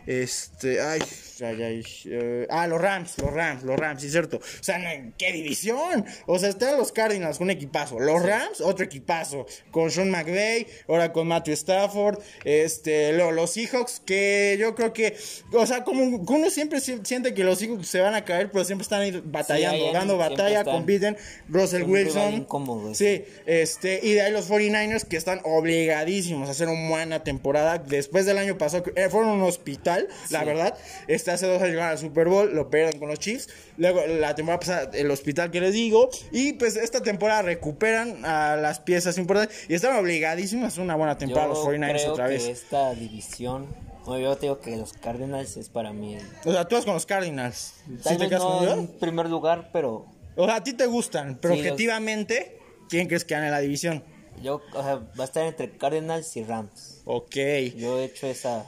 [0.06, 1.00] Este, ay,
[1.42, 1.84] ay, ay.
[2.06, 4.38] eh, ah, los Rams, los Rams, los Rams, sí, es cierto.
[4.38, 6.04] O sea, no, ¿qué división?
[6.26, 7.98] O sea, están los Cardinals con un equipazo.
[8.00, 9.46] Los Rams, otro equipazo.
[9.70, 12.18] Con Sean McVay, ahora con Matthew Stafford.
[12.44, 15.16] Este, lo- los Seahawks, que yo creo que,
[15.52, 18.64] o sea, como uno siempre si- siente que los Seahawks se van a caer, pero
[18.64, 21.16] siempre están ahí batallando, dando batalla, compiten.
[21.48, 22.32] Russell Wilson.
[22.34, 27.22] incómodo, Sí, este, y de ahí los 49ers que están obligadísimos a hacer una buena
[27.24, 27.78] temporada.
[27.78, 30.76] Después del año pasado, que, eh, fueron un hospital, la verdad.
[31.08, 33.48] Este, hace dos años llegaron al Super Bowl, lo perdieron con los Chiefs.
[33.76, 36.10] Luego, la temporada pasada, el hospital que les digo.
[36.32, 40.96] Y pues esta temporada recuperan a las piezas importantes y están obligadísimos a hacer una
[40.96, 42.44] buena temporada Yo los 49ers creo otra que vez.
[42.46, 43.66] esta división.
[44.06, 46.16] Yo te digo que los Cardinals es para mí.
[46.16, 47.74] el- O sea, tú vas con los Cardinals.
[47.86, 50.86] ¿Sí Tal te vez quedas no en primer lugar, pero O sea, a ti te
[50.86, 52.58] gustan, pero Sí, los- objetivamente,
[52.90, 54.04] ¿quién crees que gane la división?
[54.42, 57.02] yo, o sea, va a estar entre Cardinals y Rams.
[57.04, 57.36] Ok.
[57.76, 58.64] Yo he hecho esa.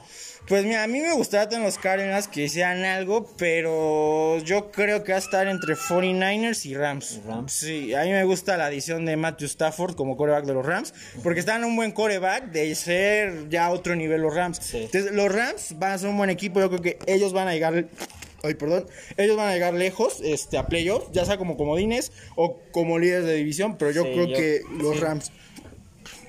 [0.49, 5.05] Pues mira, a mí me gustaría tener los Cardinals que hicieran algo, pero yo creo
[5.05, 7.21] que va a estar entre 49ers y Rams.
[7.25, 7.53] Y Rams.
[7.53, 10.93] Sí, a mí me gusta la adición de Matthew Stafford como coreback de los Rams,
[11.23, 14.59] porque están en un buen coreback de ser ya otro nivel los Rams.
[14.61, 14.79] Sí.
[14.85, 17.53] Entonces, los Rams van a ser un buen equipo, yo creo que ellos van a
[17.53, 17.87] llegar...
[18.43, 18.87] Ay, perdón.
[19.17, 23.25] Ellos van a llegar lejos este, a playoffs, ya sea como comodines o como líderes
[23.27, 25.01] de división, pero yo Sí, creo yo- que los sí.
[25.01, 25.33] Rams...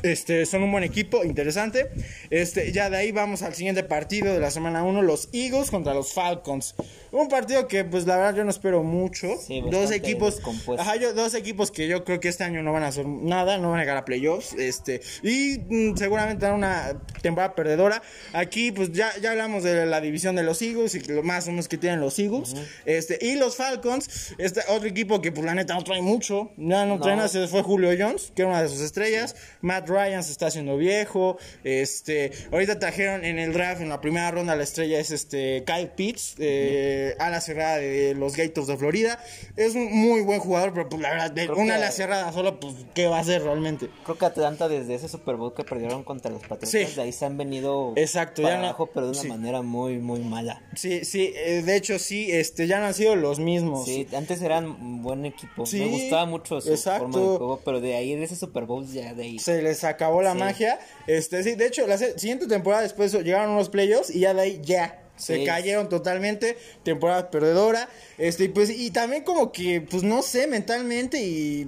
[0.03, 1.89] Este, son un buen equipo, interesante.
[2.29, 5.93] Este, ya de ahí vamos al siguiente partido de la semana 1, los Eagles contra
[5.93, 6.75] los Falcons.
[7.11, 9.27] Un partido que, pues, la verdad, yo no espero mucho.
[9.39, 10.35] Sí, dos equipos.
[10.35, 10.81] descompuesto.
[10.81, 13.57] Ajá, yo- dos equipos que yo creo que este año no van a hacer nada,
[13.59, 14.53] no van a llegar a playoffs.
[14.53, 18.01] Este, y mm, seguramente una temporada perdedora.
[18.33, 21.51] Aquí, pues, ya, ya hablamos de la división de los Eagles y lo más o
[21.51, 22.55] menos que tienen los Eagles.
[22.85, 26.51] Este, y los Falcons, este otro equipo que, pues, la neta no trae mucho.
[26.57, 27.17] Ya no, trae No.
[27.17, 29.35] nada, se fue Julio Jones, que era una de sus estrellas.
[29.61, 31.37] Matt Ryan se está haciendo viejo.
[31.63, 35.89] Este, ahorita trajeron en el draft, en la primera ronda, la estrella es este Kyle
[35.89, 39.23] Pitts, eh, ala cerrada de los Gators de Florida.
[39.55, 42.59] Es un muy buen jugador, pero pues la verdad, de una que- ala cerrada solo,
[42.59, 43.89] pues, ¿qué va a hacer realmente?
[44.03, 46.85] Creo que Atlanta desde ese Super Bowl que perdieron contra los Patriotas, Sí.
[46.95, 49.27] de ahí se han venido Exacto, para ya no- abajo, pero de una sí.
[49.27, 50.61] manera muy, muy mala.
[50.75, 53.85] Sí, sí, eh, de hecho sí, este, ya no han sido los mismos.
[53.85, 55.65] Sí, antes eran un buen equipo.
[55.65, 57.09] Sí, Me gustaba mucho su exacto.
[57.11, 59.39] forma de juego, pero de ahí, de ese Super Bowl, ya de ahí.
[59.39, 60.37] se les acabó la Sí.
[60.39, 60.79] magia.
[61.07, 64.41] Este, sí, de hecho, la se- siguiente temporada después llegaron unos playoffs y ya de
[64.41, 64.99] ahí ya.
[65.15, 65.45] Se Sí.
[65.45, 71.67] cayeron totalmente, temporada perdedora, este, pues, y también como que, pues no sé, mentalmente y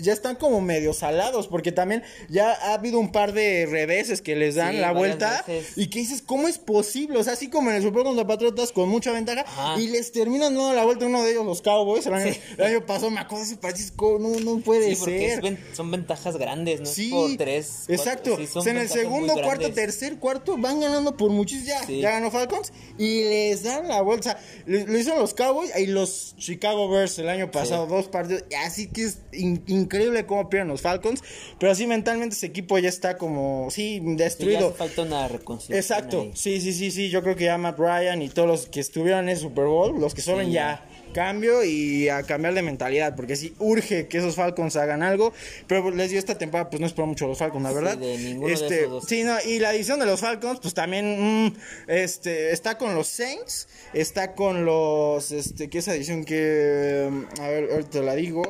[0.00, 4.36] ya están como medio salados, porque también ya ha habido un par de reveses que
[4.36, 5.76] les dan Sí, la vuelta, veces.
[5.76, 7.18] y que dices, ¿cómo es posible?
[7.18, 9.80] O sea, así como en el Super contra Patriotas con mucha ventaja, Ajá.
[9.80, 12.40] y les terminan dando la vuelta uno de ellos, los Cowboys, el año, Sí.
[12.58, 15.44] el año pasado, me acuerdo ese partido, no, no puede Sí, porque ser.
[15.44, 16.86] es son ventajas grandes, ¿no?
[16.86, 17.84] Sí, Por tres.
[17.88, 18.38] exacto.
[18.54, 19.74] O sea, en el segundo, cuarto, grandes.
[19.74, 21.68] tercer, cuarto van ganando por muchísimo.
[21.68, 24.38] Ya, ya ganó Falcons y les dan la bolsa.
[24.66, 28.44] Lo, lo hicieron los Cowboys y los Chicago Bears el año pasado, dos partidos.
[28.64, 31.22] Así que es in- increíble cómo pierden los Falcons.
[31.58, 34.68] Pero así mentalmente ese equipo ya está como, sí, Sí, destruido.
[34.68, 35.78] hace falta una reconstrucción.
[35.78, 36.30] Exacto, ahí.
[36.34, 39.24] sí, sí, sí, sí, yo creo que ya Matt Ryan y todos los que estuvieron
[39.24, 43.14] en el Super Bowl, los que sobren Sí, ya cambio y a cambiar de mentalidad,
[43.14, 45.32] porque sí urge que esos Falcons hagan algo,
[45.66, 47.98] pero les dio esta temporada, pues no espero mucho a los Falcons, la Sí, verdad.
[47.98, 49.04] de ninguno de este, esos dos.
[49.06, 51.56] Sí, no, y la división de los Falcons, pues también, mm,
[51.88, 57.48] este, está con los Saints, está con los, este, que esa división que, mm, a
[57.48, 58.42] ver, ahorita te la digo,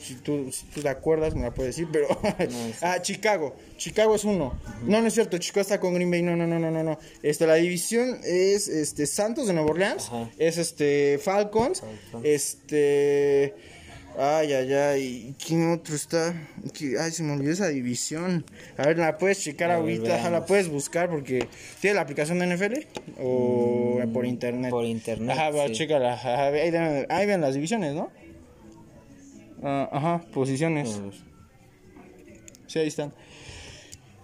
[0.00, 2.08] si tú, si tú te acuerdas me la puedes decir, pero,
[2.82, 6.36] ah, Chicago, Chicago es uno, no, no es cierto, Chicago está con Green Bay, no,
[6.36, 10.58] no, no, no, no, no, este, la división es, este, Santos de Nueva Orleans, es,
[10.58, 11.82] este, Falcons,
[12.24, 13.54] Este...
[14.20, 15.34] Ay, ay, ay.
[15.46, 16.34] ¿Quién otro está?
[16.72, 18.44] ¿Qui- Ay, se me olvidó esa división.
[18.76, 20.30] A ver, ¿la puedes checar ver, ahorita?
[20.30, 21.46] La puedes buscar porque...
[21.80, 22.74] ¿Tienes la aplicación de NFL?
[23.20, 24.70] ¿O por internet?
[24.70, 25.74] Mm, por internet, Ajá, va, sí.
[25.74, 26.14] chécala.
[26.14, 28.10] Ajá, ahí, ven- ahí ven las divisiones, ¿no?
[29.62, 31.00] Ah, ajá, posiciones.
[32.66, 33.12] Sí, ahí están.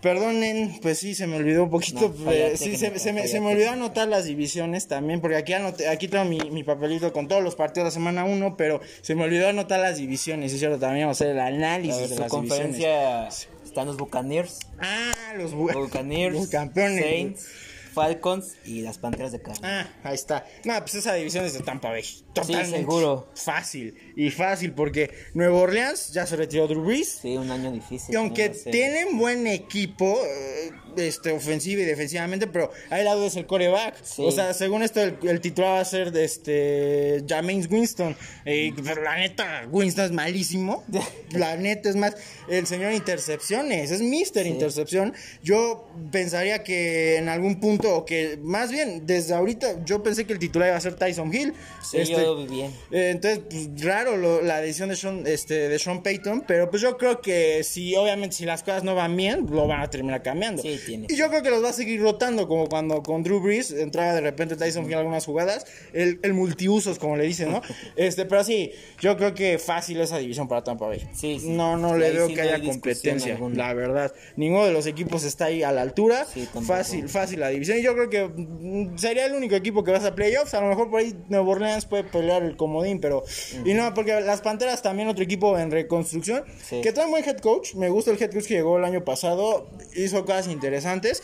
[0.04, 2.14] Perdonen, pues sí, se me olvidó un poquito.
[2.18, 5.88] No, eh, sí, se, me, se me olvidó anotar las divisiones también, porque aquí, anoté-
[5.88, 9.14] aquí tengo mi, mi papelito con todos los partidos de la semana 1, pero se
[9.14, 12.16] me olvidó anotar las divisiones, es cierto, también vamos a hacer el análisis ver, de
[12.16, 12.30] las divisiones.
[12.30, 13.28] conferencia
[13.64, 17.02] están los Buccaneers, Ah, los, bu- Buccaneers, los campeones.
[17.02, 17.46] Saints,
[17.94, 19.90] Falcons y las Panteras de Carolina.
[20.02, 20.46] Ah, ahí está.
[20.64, 22.04] No, pues esa división es de Tampa Bay.
[22.34, 22.78] Totalmente.
[22.78, 23.28] seguro.
[23.34, 23.94] Fácil.
[24.16, 27.20] Y fácil porque Nueva Orleans ya se retiró Drew Brees.
[27.22, 28.12] Sí, un año difícil.
[28.12, 33.26] Y aunque no tienen buen equipo, eh, este, ofensivo y defensivamente, pero ahí la duda
[33.26, 34.02] es el coreback.
[34.02, 34.22] Sí.
[34.24, 38.16] O sea, según esto, el, el titular va a ser de este James Winston.
[38.44, 40.84] Eh, pero la neta, Winston es malísimo.
[41.30, 42.14] La neta es más,
[42.48, 45.14] el señor intercepciones, es Mister Intercepción.
[45.42, 50.32] Yo pensaría que en algún punto, o que más bien, desde ahorita, yo pensé que
[50.32, 51.52] el titular iba a ser Tyson Hill.
[51.82, 52.70] Sí, Este, yo lo vi bien.
[52.90, 56.82] eh, entonces, pues, raro lo- la decisión de Sean, este, de Sean Payton, pero pues
[56.82, 60.22] yo creo que si, obviamente, si las cosas no van bien, lo van a terminar
[60.22, 60.62] cambiando.
[60.62, 63.40] Sí, tiene y yo creo que los va a seguir rotando, como cuando con Drew
[63.40, 67.50] Brees entraba de repente Tyson Hill en algunas jugadas, el, el multiusos, como le dicen,
[67.52, 67.60] ¿no?
[67.96, 71.00] este, pero sí, yo creo que fácil esa división para Tampa Bay.
[71.14, 71.48] Sí, sí.
[71.48, 73.56] No, no le veo sí que no haya competencia, alguna.
[73.56, 74.14] la verdad.
[74.36, 76.26] Ninguno de los equipos está ahí a la altura.
[76.66, 77.73] Fácil, fácil la división.
[77.82, 80.54] Yo creo que mm, sería el único equipo que vas a playoffs.
[80.54, 83.24] A lo mejor por ahí Nueva Orleans puede pelear el comodín, pero.
[83.64, 86.44] Y no, porque las Panteras también otro equipo en reconstrucción.
[86.62, 86.80] Sí.
[86.80, 87.74] Que trae un buen head coach.
[87.74, 89.68] Me gusta el head coach que llegó el año pasado.
[89.94, 91.22] Hizo cosas interesantes.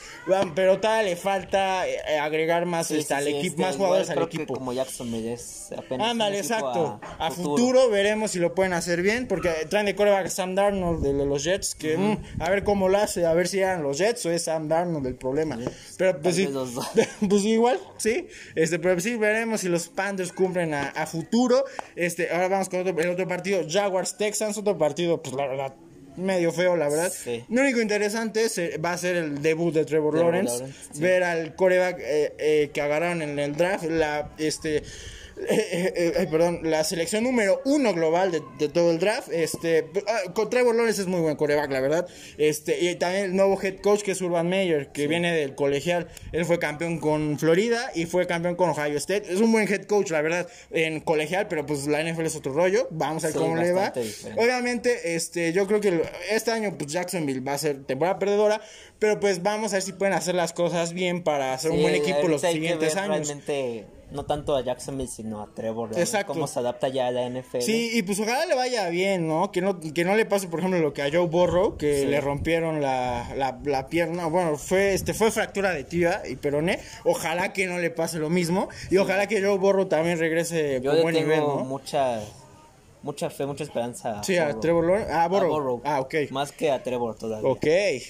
[0.54, 4.10] Pero todavía le falta eh, agregar más Sí, este, sí, al equipo, este, más jugadores
[4.10, 4.54] al equipo.
[4.54, 6.10] Como Jacksonville es apenas.
[6.10, 7.00] Ándale, exacto.
[7.18, 7.88] A, futuro.
[7.88, 11.44] veremos si lo pueden hacer bien, porque traen de coreback a Sam Darnold de los
[11.44, 14.30] Jets, que mm, a ver cómo lo hace, a ver si eran los Jets o
[14.30, 15.58] es Sam Darnold el problema.
[15.96, 16.90] Pero pues sí, vez los dos.
[17.28, 18.26] pues igual, sí.
[18.54, 21.64] Este, pero sí veremos si los Panthers cumplen a, a futuro.
[21.96, 25.74] Este, ahora vamos con otro, el otro partido, Jaguars Texans, otro partido, pues la verdad.
[26.16, 27.12] Medio feo, la verdad.
[27.12, 27.44] Sí.
[27.48, 30.58] Lo único interesante es, eh, va a ser el debut de Trevor, Trevor Lawrence.
[30.58, 31.00] Lawrence, sí.
[31.00, 33.84] Ver al coreback eh, eh, que agarraron en el draft.
[33.84, 34.82] La, este,
[35.48, 39.28] eh, eh, eh, perdón, la selección número uno global de, de todo el draft.
[39.32, 42.08] Este, ah, con Trevor Lawrence es muy buen coreback, la verdad.
[42.38, 46.08] Este, y también el nuevo head coach que es Urban Meyer, que viene del colegial.
[46.32, 49.32] Él fue campeón con Florida y fue campeón con Ohio State.
[49.32, 52.52] Es un buen head coach, la verdad, en colegial, pero pues la NFL es otro
[52.52, 52.88] rollo.
[52.90, 53.90] Vamos a ver Sí, cómo le va.
[53.90, 54.42] diferente.
[54.42, 58.60] Obviamente, este, yo creo que este año, pues Jacksonville va a ser temporada perdedora,
[58.98, 61.94] pero pues vamos a ver si pueden hacer las cosas bien para hacer un buen
[61.94, 63.28] equipo los siguientes años.
[63.28, 65.90] Realmente, no tanto a Jacksonville, sino a Trevor.
[65.98, 66.32] Exacto.
[66.32, 67.60] Cómo se adapta ya a la NFL.
[67.60, 69.50] Sí, y pues ojalá le vaya bien, ¿no?
[69.52, 72.06] Que no, que no le pase, por ejemplo, lo que a Joe Burrow, que Sí.
[72.06, 76.80] le rompieron la, la, la pierna, bueno, fue, este, fue fractura de tibia y peroné.
[77.04, 78.68] Ojalá que no le pase lo mismo.
[78.90, 81.64] Y ojalá que Joe Burrow también regrese Yo le buen tengo nivel, ¿no?
[83.02, 84.22] Mucha fe, mucha esperanza.
[84.22, 84.58] Sí, a.
[84.60, 85.12] Trevor Lawrence.
[85.12, 85.80] Ah, A Burrow.
[85.84, 86.14] Ah, ok.
[86.30, 87.48] Más que a Trevor todavía.
[87.48, 87.66] Ok,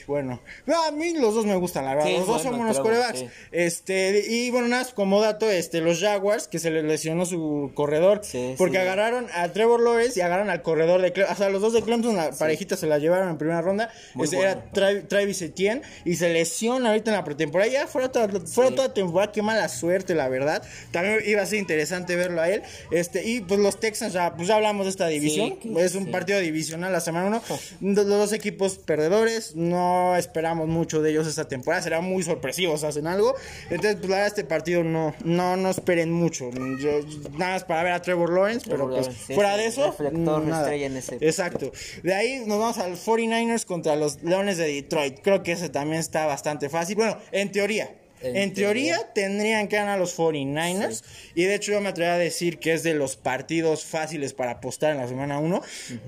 [0.06, 0.40] bueno.
[0.66, 2.08] No, a mí los dos me gustan, la verdad.
[2.08, 3.18] Sí, los dos bueno, son buenos corebacks.
[3.20, 3.28] sí.
[3.52, 8.20] Este, y bueno, nada, como dato, este, los Jaguars, que se les lesionó su corredor,
[8.22, 11.34] Sí, porque agarraron a Trevor Lawrence y agarraron al corredor de Clemson.
[11.34, 13.90] O sea, los dos de Clemson, la parejita se la llevaron en primera ronda.
[14.14, 14.50] Muy Este, bueno.
[14.52, 17.70] era Tra- Travis Etienne y se lesiona ahorita en la pretemporada.
[17.70, 20.62] Ya fuera toda, fuera toda temporada, qué mala suerte, la verdad.
[20.90, 22.62] También iba a ser interesante verlo a él.
[22.90, 25.58] Este, y pues los Texans, ya, pues ya hablamos de esta división.
[25.78, 26.10] es un sí.
[26.10, 27.42] partido divisional la semana
[27.80, 27.94] 1.
[27.94, 29.54] Los dos equipos perdedores.
[29.56, 31.82] No esperamos mucho de ellos esta temporada.
[31.82, 33.34] Serán muy sorpresivos, hacen algo.
[33.70, 36.50] Entonces, pues la verdad, este partido no, no, no esperen mucho.
[36.50, 37.00] Yo,
[37.38, 39.86] nada más para ver a Trevor Lawrence, Trevor pero pues Lawrence, fuera sí, de eso.
[39.86, 40.62] reflector, nada.
[40.62, 41.72] estrella en ese Exacto.
[42.02, 45.20] De ahí nos vamos al 49ers contra los Leones de Detroit.
[45.22, 46.96] Creo que ese también está bastante fácil.
[46.96, 47.99] Bueno, en teoría.
[48.22, 49.12] En, En teoría, teoría.
[49.14, 51.02] tendrían que ganar los 49ers.
[51.34, 54.52] Y de hecho yo me atrevería a decir que es de los partidos fáciles para
[54.52, 55.62] apostar en la semana 1.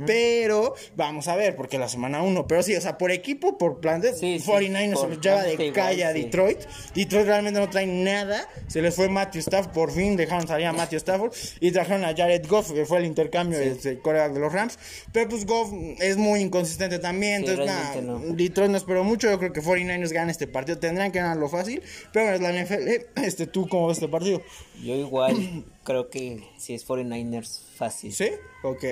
[0.07, 2.47] Pero vamos a ver, porque la semana 1.
[2.47, 5.43] Pero sí, o sea, por equipo, por plantel, Sí, sí, 49ers se por los lleva
[5.43, 6.23] de calle a sí.
[6.23, 6.59] Detroit.
[6.95, 8.47] Detroit realmente no trae nada.
[8.69, 9.73] Se les fue Matthew Stafford.
[9.73, 11.33] Por fin dejaron salir a Matthew Stafford.
[11.61, 14.79] Y trajeron a Jared Goff, que fue el intercambio del coreback de los Rams.
[15.13, 15.71] Pero pues Goff
[16.01, 17.45] es muy inconsistente también.
[17.45, 18.19] Sí, entonces, nada, no.
[18.35, 19.31] Detroit no espero mucho.
[19.31, 20.79] Yo creo que 49ers ganan este partido.
[20.79, 21.83] Tendrán que ganarlo fácil.
[22.13, 23.23] Pero es la NFL.
[23.23, 24.43] Este, ¿Tú cómo ves este partido?
[24.83, 28.13] Yo igual creo que si es 49ers, fácil.
[28.13, 28.31] ¿Sí?
[28.63, 28.85] Ok.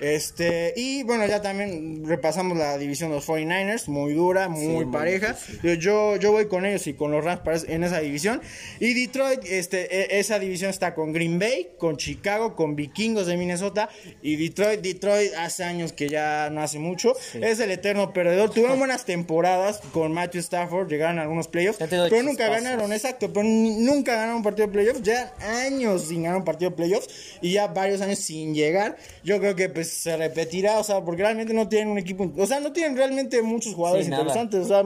[0.00, 4.86] Este, y bueno, ya también repasamos la división de los 49ers, muy dura, muy muy
[4.86, 5.36] pareja.
[5.62, 8.40] Yo, yo, yo voy con ellos y con los Rams en esa división.
[8.80, 13.36] Y Detroit, este, e- esa división está con Green Bay, con Chicago, con Vikingos de
[13.36, 13.88] Minnesota.
[14.22, 17.14] Y Detroit, Detroit hace años que ya no hace mucho.
[17.34, 18.50] Es el eterno perdedor.
[18.50, 23.32] Tuvieron buenas temporadas con Matthew Stafford, llegaron a algunos playoffs, pero nunca ganaron, exacto.
[23.32, 25.02] Pero nunca ganaron un partido de playoffs.
[25.02, 27.08] Ya años sin ganar un partido de playoffs
[27.40, 28.96] y ya varios años sin llegar.
[29.24, 32.46] Yo creo que pues se repetirá, o sea, porque realmente no tienen un equipo, o
[32.46, 34.22] sea, no tienen realmente muchos jugadores Sí, nada.
[34.22, 34.82] interesantes, o sea,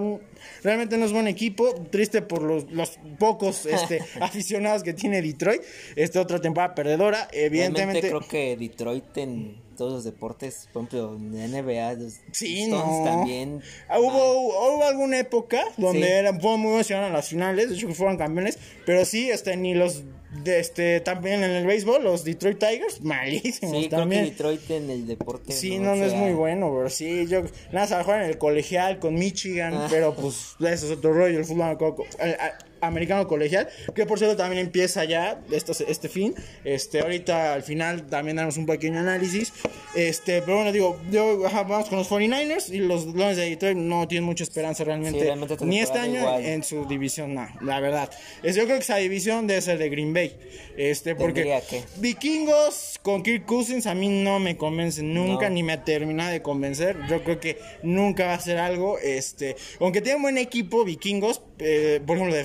[0.63, 5.63] realmente no es buen equipo, triste por los, los pocos este, aficionados que tiene Detroit.
[5.97, 8.09] Esta otra temporada perdedora, Realmente evidentemente.
[8.09, 13.03] creo que Detroit en todos los deportes, por ejemplo, en la NBA, los Sí, no.
[13.05, 13.61] también.
[13.89, 16.13] Ah, Hubo, hubo alguna época donde Sí.
[16.13, 16.73] eran, muy
[17.05, 20.03] a las finales, de hecho que fueron campeones, pero sí, este, ni los,
[20.43, 24.25] de, este, también en el béisbol, los Detroit Tigers, malísimos Sí, creo también.
[24.25, 25.53] que Detroit en el deporte.
[25.53, 26.91] Sí, no, no es muy bueno, bro.
[26.91, 29.87] Sí, yo nada, se jugar en el colegial con Michigan, Ah.
[29.91, 34.19] pero pues eso es otro rollo, el fútbol co- el- a- americano colegial, que por
[34.19, 36.35] cierto también empieza ya este, este fin.
[36.65, 39.53] Este, ahorita al final también damos un pequeño análisis.
[39.95, 43.77] Este, pero bueno, digo, yo ajá, vamos con los 49ers y los Lions de Detroit
[43.77, 46.45] no tienen mucha esperanza realmente, Sí, realmente esta ni este año igual.
[46.45, 48.11] en su división, no, la verdad.
[48.43, 50.37] Es, yo creo que esa división debe ser de Green Bay.
[50.77, 51.83] Este, porque que.
[51.99, 55.55] Vikingos con Kirk Cousins a mí no me convencen nunca, No.
[55.55, 56.97] ni me ha terminado de convencer.
[57.09, 62.01] Yo creo que nunca va a ser algo, este, aunque tienen buen equipo, Vikingos, eh,
[62.07, 62.37] por ejemplo,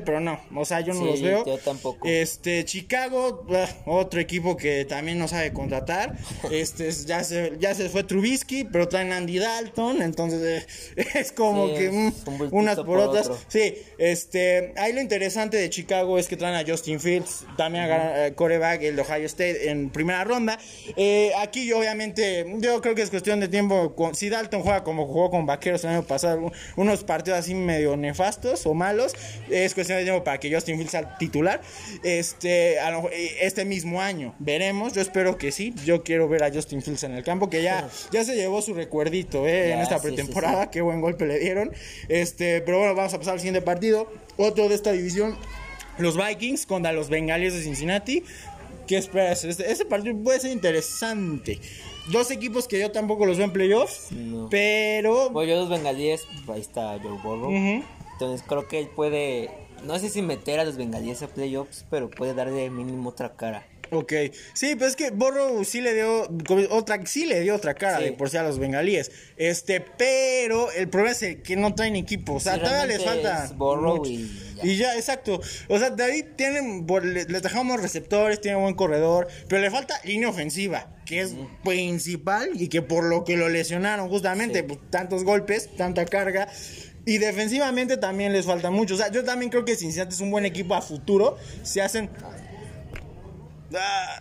[0.00, 1.44] pero no, o sea, yo no Sí, los veo.
[1.46, 2.06] yo tampoco.
[2.08, 6.16] Este, Chicago, ah, otro equipo que también no sabe contratar.
[6.50, 11.32] Este, es- ya se, ya se fue Trubisky, pero traen Andy Dalton, entonces eh, es
[11.32, 13.26] como Sí, que es un bultito unas por, por otras.
[13.28, 13.38] otro.
[13.48, 18.26] Sí, este, ahí lo interesante de Chicago es que traen a Justin Fields, también a
[18.26, 20.58] eh, coreback, el de Ohio State en primera ronda.
[20.96, 23.94] Eh, aquí yo obviamente, yo creo que es cuestión de tiempo.
[24.14, 27.96] si Dalton juega como jugó con Vaqueros el año pasado, un- unos partidos así medio
[27.96, 29.12] nefastos o malos,
[29.64, 31.60] es cuestión de tiempo para que Justin Fields sea titular.
[32.02, 34.92] Este, a lo eh, este mismo año, veremos.
[34.92, 35.74] Yo espero que sí.
[35.84, 38.74] Yo quiero ver a Justin Fields en el campo, que ya, ya se llevó su
[38.74, 40.70] recuerdito eh, en Ya, esta sí, sí, pretemporada.
[40.70, 41.72] Qué buen golpe le dieron.
[42.08, 44.10] Este, pero bueno, vamos a pasar al siguiente partido.
[44.36, 45.36] Otro de esta división.
[45.98, 48.24] Los Vikings contra los Bengalíes de Cincinnati.
[48.86, 49.44] ¿Qué esperas?
[49.44, 51.58] Este, este partido puede ser interesante.
[52.10, 54.12] Dos equipos que yo tampoco los veo en playoffs.
[54.12, 54.48] No.
[54.50, 55.30] Pero.
[55.30, 57.48] Bueno, yo los bengalíes, ahí está Joe Burrow.
[57.48, 57.82] Ujú.
[58.14, 59.50] Entonces creo que él puede,
[59.84, 63.66] no sé si meter a los bengalíes a playoffs, pero puede darle mínimo otra cara.
[63.90, 64.12] Ok,
[64.54, 66.26] sí, pues es que Borrow sí le dio
[66.70, 68.04] otra, sí le dio otra cara Sí.
[68.04, 69.12] de por sí a los bengalíes.
[69.36, 72.32] Este, pero el problema es el que no traen equipo.
[72.34, 73.52] O sea, Sí, todavía les falta.
[73.56, 74.10] mucho.
[74.10, 74.64] y ya.
[74.64, 75.38] Y ya, exacto.
[75.68, 79.70] O sea, de ahí tienen, por- le- les dejamos receptores, tienen buen corredor, pero le
[79.70, 84.64] falta línea ofensiva, que es principal y que por lo que lo lesionaron justamente, Sí.
[84.66, 86.48] pues, tantos golpes, tanta carga.
[87.06, 88.94] Y defensivamente también les falta mucho.
[88.94, 91.36] O sea, yo también creo que Cincinnati es un buen equipo a futuro.
[91.62, 92.10] Se hacen.
[93.74, 94.20] Ah,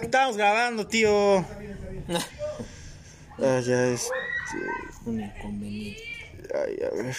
[0.00, 1.44] estamos grabando, tío.
[3.40, 4.10] Ah, ya es.
[5.06, 6.02] Un inconveniente.
[6.52, 7.16] Ay, a ver.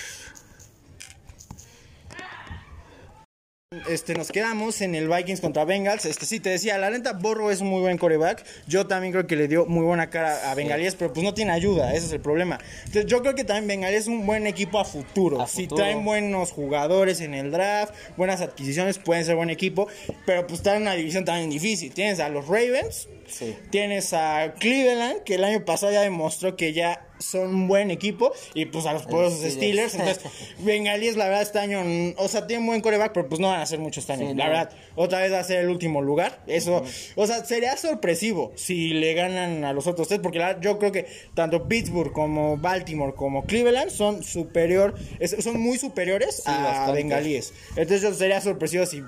[3.87, 6.05] Este, nos quedamos en el Vikings contra Bengals.
[6.05, 8.43] Este, sí, te decía, la neta, Borro es un muy buen coreback.
[8.65, 11.51] Yo también creo que le dio muy buena cara a Bengalíes, pero pues no tiene
[11.51, 12.57] ayuda, ese es el problema.
[12.85, 15.45] Entonces, yo creo que también Bengalíes es un buen equipo a futuro.
[15.45, 19.87] Si traen buenos jugadores en el draft, buenas adquisiciones, pueden ser buen equipo,
[20.25, 21.93] pero pues está en una división también difícil.
[21.93, 23.55] Tienes a los Ravens, Sí.
[23.69, 28.31] Tienes a Cleveland, que el año pasado ya demostró que ya son un buen equipo.
[28.53, 29.93] Y pues a los poderosos Steelers.
[29.95, 30.23] Entonces,
[30.59, 31.83] Bengalíes, la verdad, este año,
[32.17, 34.29] o sea, tienen buen coreback, pero pues no van a hacer mucho este año.
[34.29, 34.49] Sí, la no.
[34.51, 36.41] verdad, otra vez va a ser el último lugar.
[36.47, 36.83] Eso,
[37.15, 40.79] o sea, sería sorpresivo si le ganan a los otros tres, porque la verdad, yo
[40.79, 46.63] creo que tanto Pittsburgh como Baltimore como Cleveland son superior, es- son muy superiores a
[46.63, 46.93] bastante.
[46.93, 47.53] Bengalíes.
[47.75, 49.03] Entonces, yo sería sorpresivo si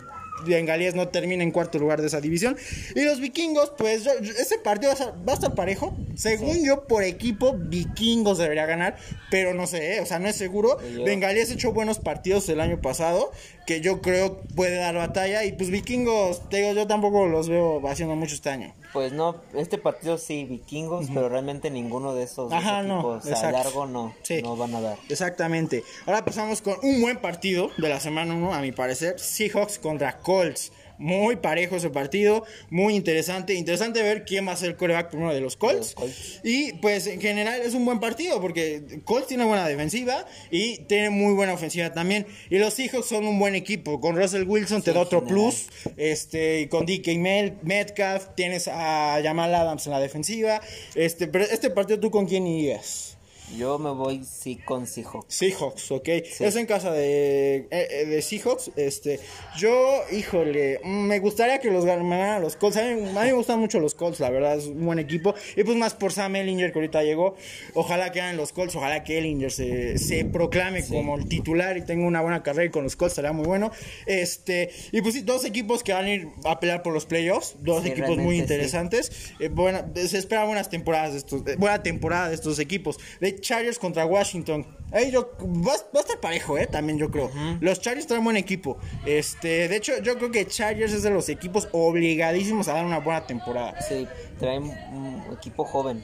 [0.45, 2.57] Bengalíes no termina en cuarto lugar de esa división.
[2.95, 4.93] Y los vikingos, pues ese partido
[5.27, 5.95] va a, estar parejo.
[6.15, 8.97] Según yo, por equipo, vikingos debería ganar,
[9.29, 9.99] pero no sé, ¿eh?
[10.01, 10.77] o sea, no es seguro.
[10.87, 13.31] Y yo- Bengalíes echó buenos partidos el año pasado,
[13.65, 15.43] que yo creo puede dar batalla.
[15.45, 18.73] Y pues vikingos, te digo, yo tampoco los veo haciendo mucho este año.
[18.93, 23.41] Pues no, este partido sí, vikingos, pero realmente ninguno de esos dos Ajá, no, equipos
[23.41, 24.41] a largo no, Sí.
[24.41, 24.97] no van a dar.
[25.07, 25.83] Exactamente.
[26.05, 29.17] Ahora pasamos con un buen partido de la semana 1, a mi parecer.
[29.19, 30.73] Seahawks contra Colts.
[31.01, 33.55] Muy parejo ese partido, muy interesante.
[33.55, 35.95] Interesante ver quién va a ser el coreback primero de los Colts.
[36.43, 41.09] Y pues en general es un buen partido porque Colts tiene buena defensiva y tiene
[41.09, 42.27] muy buena ofensiva también.
[42.51, 43.99] Y los Seahawks son un buen equipo.
[43.99, 45.27] Con Russell Wilson te da otro general.
[45.27, 45.69] plus.
[45.97, 47.17] Este, y con DK
[47.63, 50.61] Metcalf tienes a Jamal Adams en la defensiva.
[50.93, 53.17] Este, pero este partido tú con quién irías?
[53.57, 55.33] Yo me voy sí con Seahawks.
[55.33, 56.07] Seahawks, ok.
[56.39, 58.71] Es en casa de, eh, eh, de Seahawks.
[58.75, 59.19] Este,
[59.57, 62.77] yo, híjole, mm, me gustaría que los ganaran los Colts.
[62.77, 65.35] A mí, a mí me gustan mucho los Colts, la verdad, es un buen equipo.
[65.55, 67.35] Y pues más por Sam Ellinger que ahorita llegó.
[67.73, 71.81] Ojalá que ganen los Colts, ojalá que Ellinger se, se proclame como el titular y
[71.85, 73.71] tenga una buena carrera y con los Colts sería muy bueno.
[74.05, 77.55] Este, y pues sí, dos equipos que van a ir a pelear por los playoffs.
[77.59, 78.41] Dos Sí, equipos muy sí.
[78.41, 79.11] interesantes.
[79.39, 82.97] Eh, buena- se esperan buenas temporadas de estos, eh, buena temporada de estos equipos.
[83.19, 84.65] De Chargers contra Washington.
[84.91, 87.31] Ahí yo, va, va a estar parejo, eh, también yo creo.
[87.61, 88.77] Los Chargers traen buen equipo.
[89.05, 92.99] Este, de hecho, yo creo que Chargers es de los equipos obligadísimos a dar una
[92.99, 93.81] buena temporada.
[93.81, 96.03] Sí, traen un equipo joven.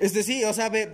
[0.00, 0.92] Este sí, o sea, ve,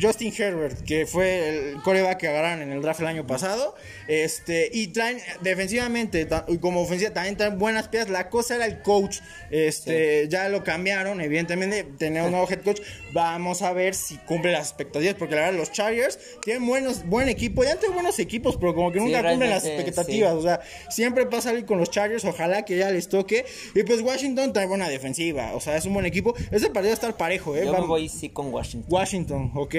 [0.00, 3.74] Justin Herbert, que fue el coreback que agarraron en el draft el año pasado.
[4.08, 6.26] Este, y traen defensivamente
[6.60, 8.10] como ofensiva también traen buenas piezas.
[8.10, 9.18] La cosa era el coach.
[9.50, 12.80] Este, ya lo cambiaron, evidentemente, tener un nuevo head coach.
[13.12, 17.28] Vamos a ver si cumple las expectativas, porque la verdad los Chargers tienen buenos, buen
[17.28, 20.32] equipo, ya han tenido buenos equipos, pero como que Sí, nunca cumplen las expectativas.
[20.32, 20.38] sí.
[20.38, 20.60] O sea,
[20.90, 23.44] siempre pasa algo con los Chargers, ojalá que ya les toque.
[23.74, 26.34] Y pues Washington trae buena defensiva, o sea, es un buen equipo.
[26.50, 27.64] Ese partido va a estar parejo, ¿eh?
[27.64, 28.86] Yo me voy sí con Washington.
[28.92, 29.74] Washington, ok.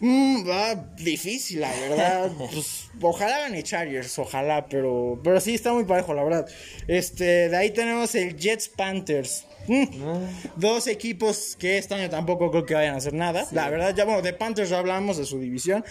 [0.00, 2.32] Mm, va difícil, la verdad.
[2.52, 6.48] Pues, ojalá gane Chargers, ojalá, pero, pero sí está muy parejo, la verdad.
[6.86, 9.44] Este, de ahí tenemos el Jets Panthers.
[10.56, 13.46] Dos equipos que este año tampoco creo que vayan a hacer nada.
[13.52, 15.84] La verdad, ya bueno, de Panthers ya hablamos de su división.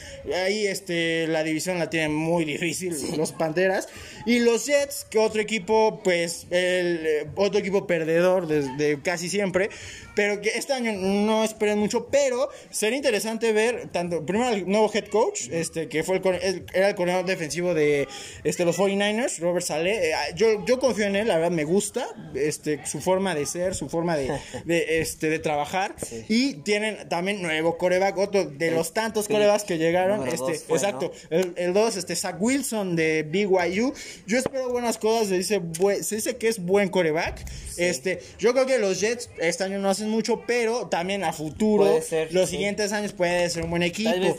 [0.45, 3.87] Ahí este, la división la tienen muy difícil los Panteras.
[4.25, 9.69] Y los Jets, que otro equipo, pues, el eh, otro equipo perdedor desde casi siempre.
[10.15, 12.07] Pero que este año no esperen mucho.
[12.11, 16.65] Pero sería interesante ver tanto, primero el nuevo head coach, este, que fue el, el-
[16.73, 18.07] era el coordinador defensivo de
[18.43, 20.11] este, los 49ers, Robert Saleh.
[20.11, 22.05] Eh, yo, yo confío en él, la verdad me gusta
[22.35, 25.95] este, su forma de ser, su forma de, de, este, de trabajar.
[26.27, 30.17] Y tienen también nuevo coreback, otro de los tantos sí, corebacks que llegaron.
[30.17, 33.93] número Este, dos fue, exacto, el 2, este, Zach Wilson de BYU.
[34.27, 35.61] Yo espero buenas cosas, se dice,
[36.01, 37.45] se dice que es buen coreback.
[37.77, 42.01] Este, yo creo que los Jets este año no hacen mucho, pero también a futuro,
[42.01, 42.55] ser, los sí.
[42.55, 44.11] siguientes años puede ser un buen equipo.
[44.11, 44.35] Tal vez,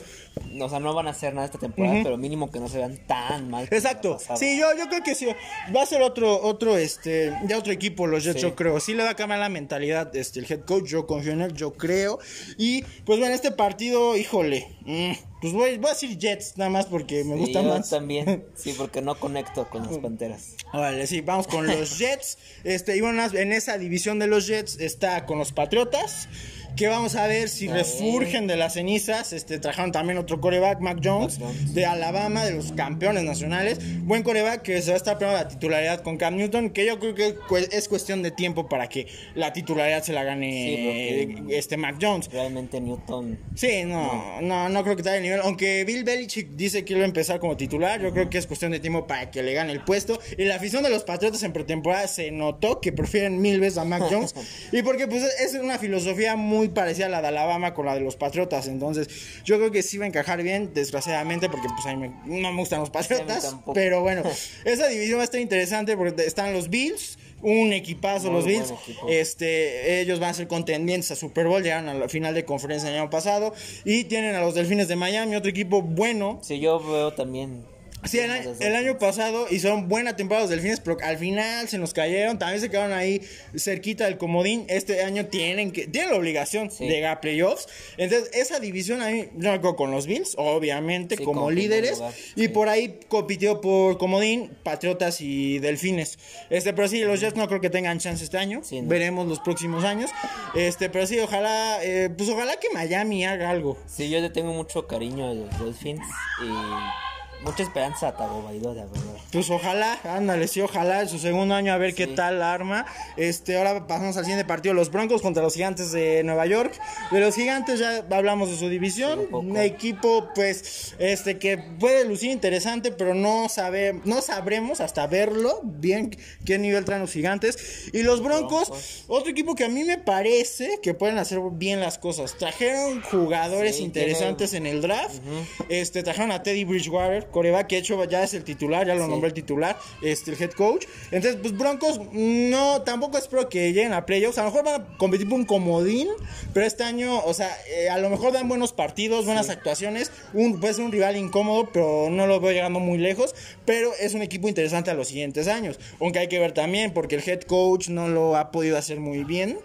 [0.61, 2.99] o sea, no van a hacer nada esta temporada, pero mínimo que no se vean
[3.07, 3.68] tan mal.
[3.70, 4.18] Exacto.
[4.37, 5.26] Sí, yo, yo creo que sí.
[5.74, 8.43] Va a ser otro, otro, este, ya otro equipo los Jets, Sí.
[8.43, 8.78] yo creo.
[8.80, 11.53] Sí le va a cambiar la mentalidad este, el head coach, yo confío en él,
[11.55, 12.18] yo creo.
[12.59, 16.87] Y pues bueno, este partido, híjole, mm, pues voy, voy, a decir Jets nada más
[16.87, 17.91] porque me Sí, gusta yo más.
[17.91, 18.45] también.
[18.57, 20.55] Sí, porque no conecto con las panteras.
[20.72, 22.39] Vale, sí, vamos con los Jets.
[22.64, 26.28] Este, y bueno, en esa división de los Jets está con los Patriotas.
[26.77, 29.33] Que vamos a ver si resurgen de las cenizas.
[29.33, 31.39] Este, trajeron también otro coreback, Mac Jones,
[31.72, 33.79] de Alabama, de los campeones nacionales.
[34.05, 36.70] Buen coreback que se va a estar peleando la titularidad con Cam Newton.
[36.70, 37.37] Que yo creo que
[37.70, 42.31] es cuestión de tiempo para que la titularidad se la gane Sí, este Mac Jones.
[42.31, 43.39] Realmente Newton.
[43.55, 45.41] Sí, no, no, no creo que tenga el nivel.
[45.43, 48.72] Aunque Bill Belichick dice que iba a empezar como titular, yo creo que es cuestión
[48.72, 50.18] de tiempo para que le gane el puesto.
[50.37, 53.85] Y la afición de los Patriotas en pretemporada se notó que prefieren mil veces a
[53.85, 54.35] Mac Jones.
[54.72, 58.01] y porque pues es una filosofía muy parecida a la de Alabama con la de
[58.01, 58.67] los Patriotas.
[58.67, 59.09] Entonces,
[59.45, 62.53] yo creo que sí va a encajar bien, desgraciadamente, porque pues a mí me- no
[62.53, 63.57] me gustan los Patriotas.
[63.75, 64.23] pero bueno,
[64.65, 67.19] esa división va a estar interesante porque están los Bills.
[67.43, 68.71] Un equipazo Muy los Bills.
[68.71, 69.07] equipo.
[69.07, 72.89] Este, ellos van a ser contendientes a Super Bowl, llegaron a la final de conferencia
[72.89, 73.53] el año pasado
[73.85, 76.39] y tienen a los Delfines de Miami, otro equipo bueno.
[76.43, 77.62] Sí, yo veo también.
[78.05, 81.79] Sí, el, año- el año pasado hicieron buena temporada los Delfines, pero al final se
[81.79, 83.23] nos cayeron, también se quedaron ahí
[83.57, 84.67] cerquita del comodín.
[84.69, 86.87] Este año tienen que tienen la obligación Sí.
[86.87, 87.67] de llegar a playoffs.
[87.97, 92.03] Entonces, esa división a mí yo me acuerdo con los Bills, obviamente Sí, como líderes
[92.37, 92.49] y sí.
[92.49, 96.19] por ahí compitió por comodín Patriotas y Delfines.
[96.51, 98.61] Este, pero sí, los Jets no creo que tengan chance este año.
[98.71, 98.83] No.
[98.89, 100.11] Veremos los próximos años.
[100.55, 103.79] Este, pero sí, ojalá, eh, pues ojalá que Miami haga algo.
[103.87, 106.03] Sí, yo le tengo mucho cariño a los Dolphins
[106.43, 107.14] y
[107.45, 109.01] mucha esperanza a Tagovailoa, verdad.
[109.33, 112.87] Pues ojalá, ándale, sí, ojalá en su segundo año a ver qué tal arma.
[113.17, 116.73] Este, ahora pasamos al siguiente partido, los Broncos contra los Gigantes de Nueva York.
[117.11, 122.05] De los Gigantes ya hablamos de su división, Sí, un equipo pues este que puede
[122.05, 127.91] lucir interesante, pero no sabe, no sabremos hasta verlo bien qué nivel traen los Gigantes
[127.93, 129.05] y los Broncos, Broncos.
[129.09, 132.37] otro equipo que a mí me parece que pueden hacer bien las cosas.
[132.39, 135.21] Trajeron jugadores Sí, interesantes en el draft.
[135.69, 139.05] Este trajeron a Teddy Bridgewater, coreback que de hecho ya es el titular, ya lo
[139.05, 139.11] Sí.
[139.11, 140.87] nombró el titular, este el head coach.
[141.11, 144.97] Entonces, pues Broncos no tampoco espero que lleguen a playoffs, a lo mejor van a
[144.97, 146.09] competir por un comodín,
[146.55, 150.61] pero este año, o sea, eh, a lo mejor dan buenos partidos, buenas actuaciones, un
[150.61, 154.22] puede ser un rival incómodo, pero no lo veo llegando muy lejos, pero es un
[154.22, 155.80] equipo interesante a los siguientes años.
[156.01, 159.24] Aunque hay que ver también porque el head coach no lo ha podido hacer muy
[159.24, 159.59] bien.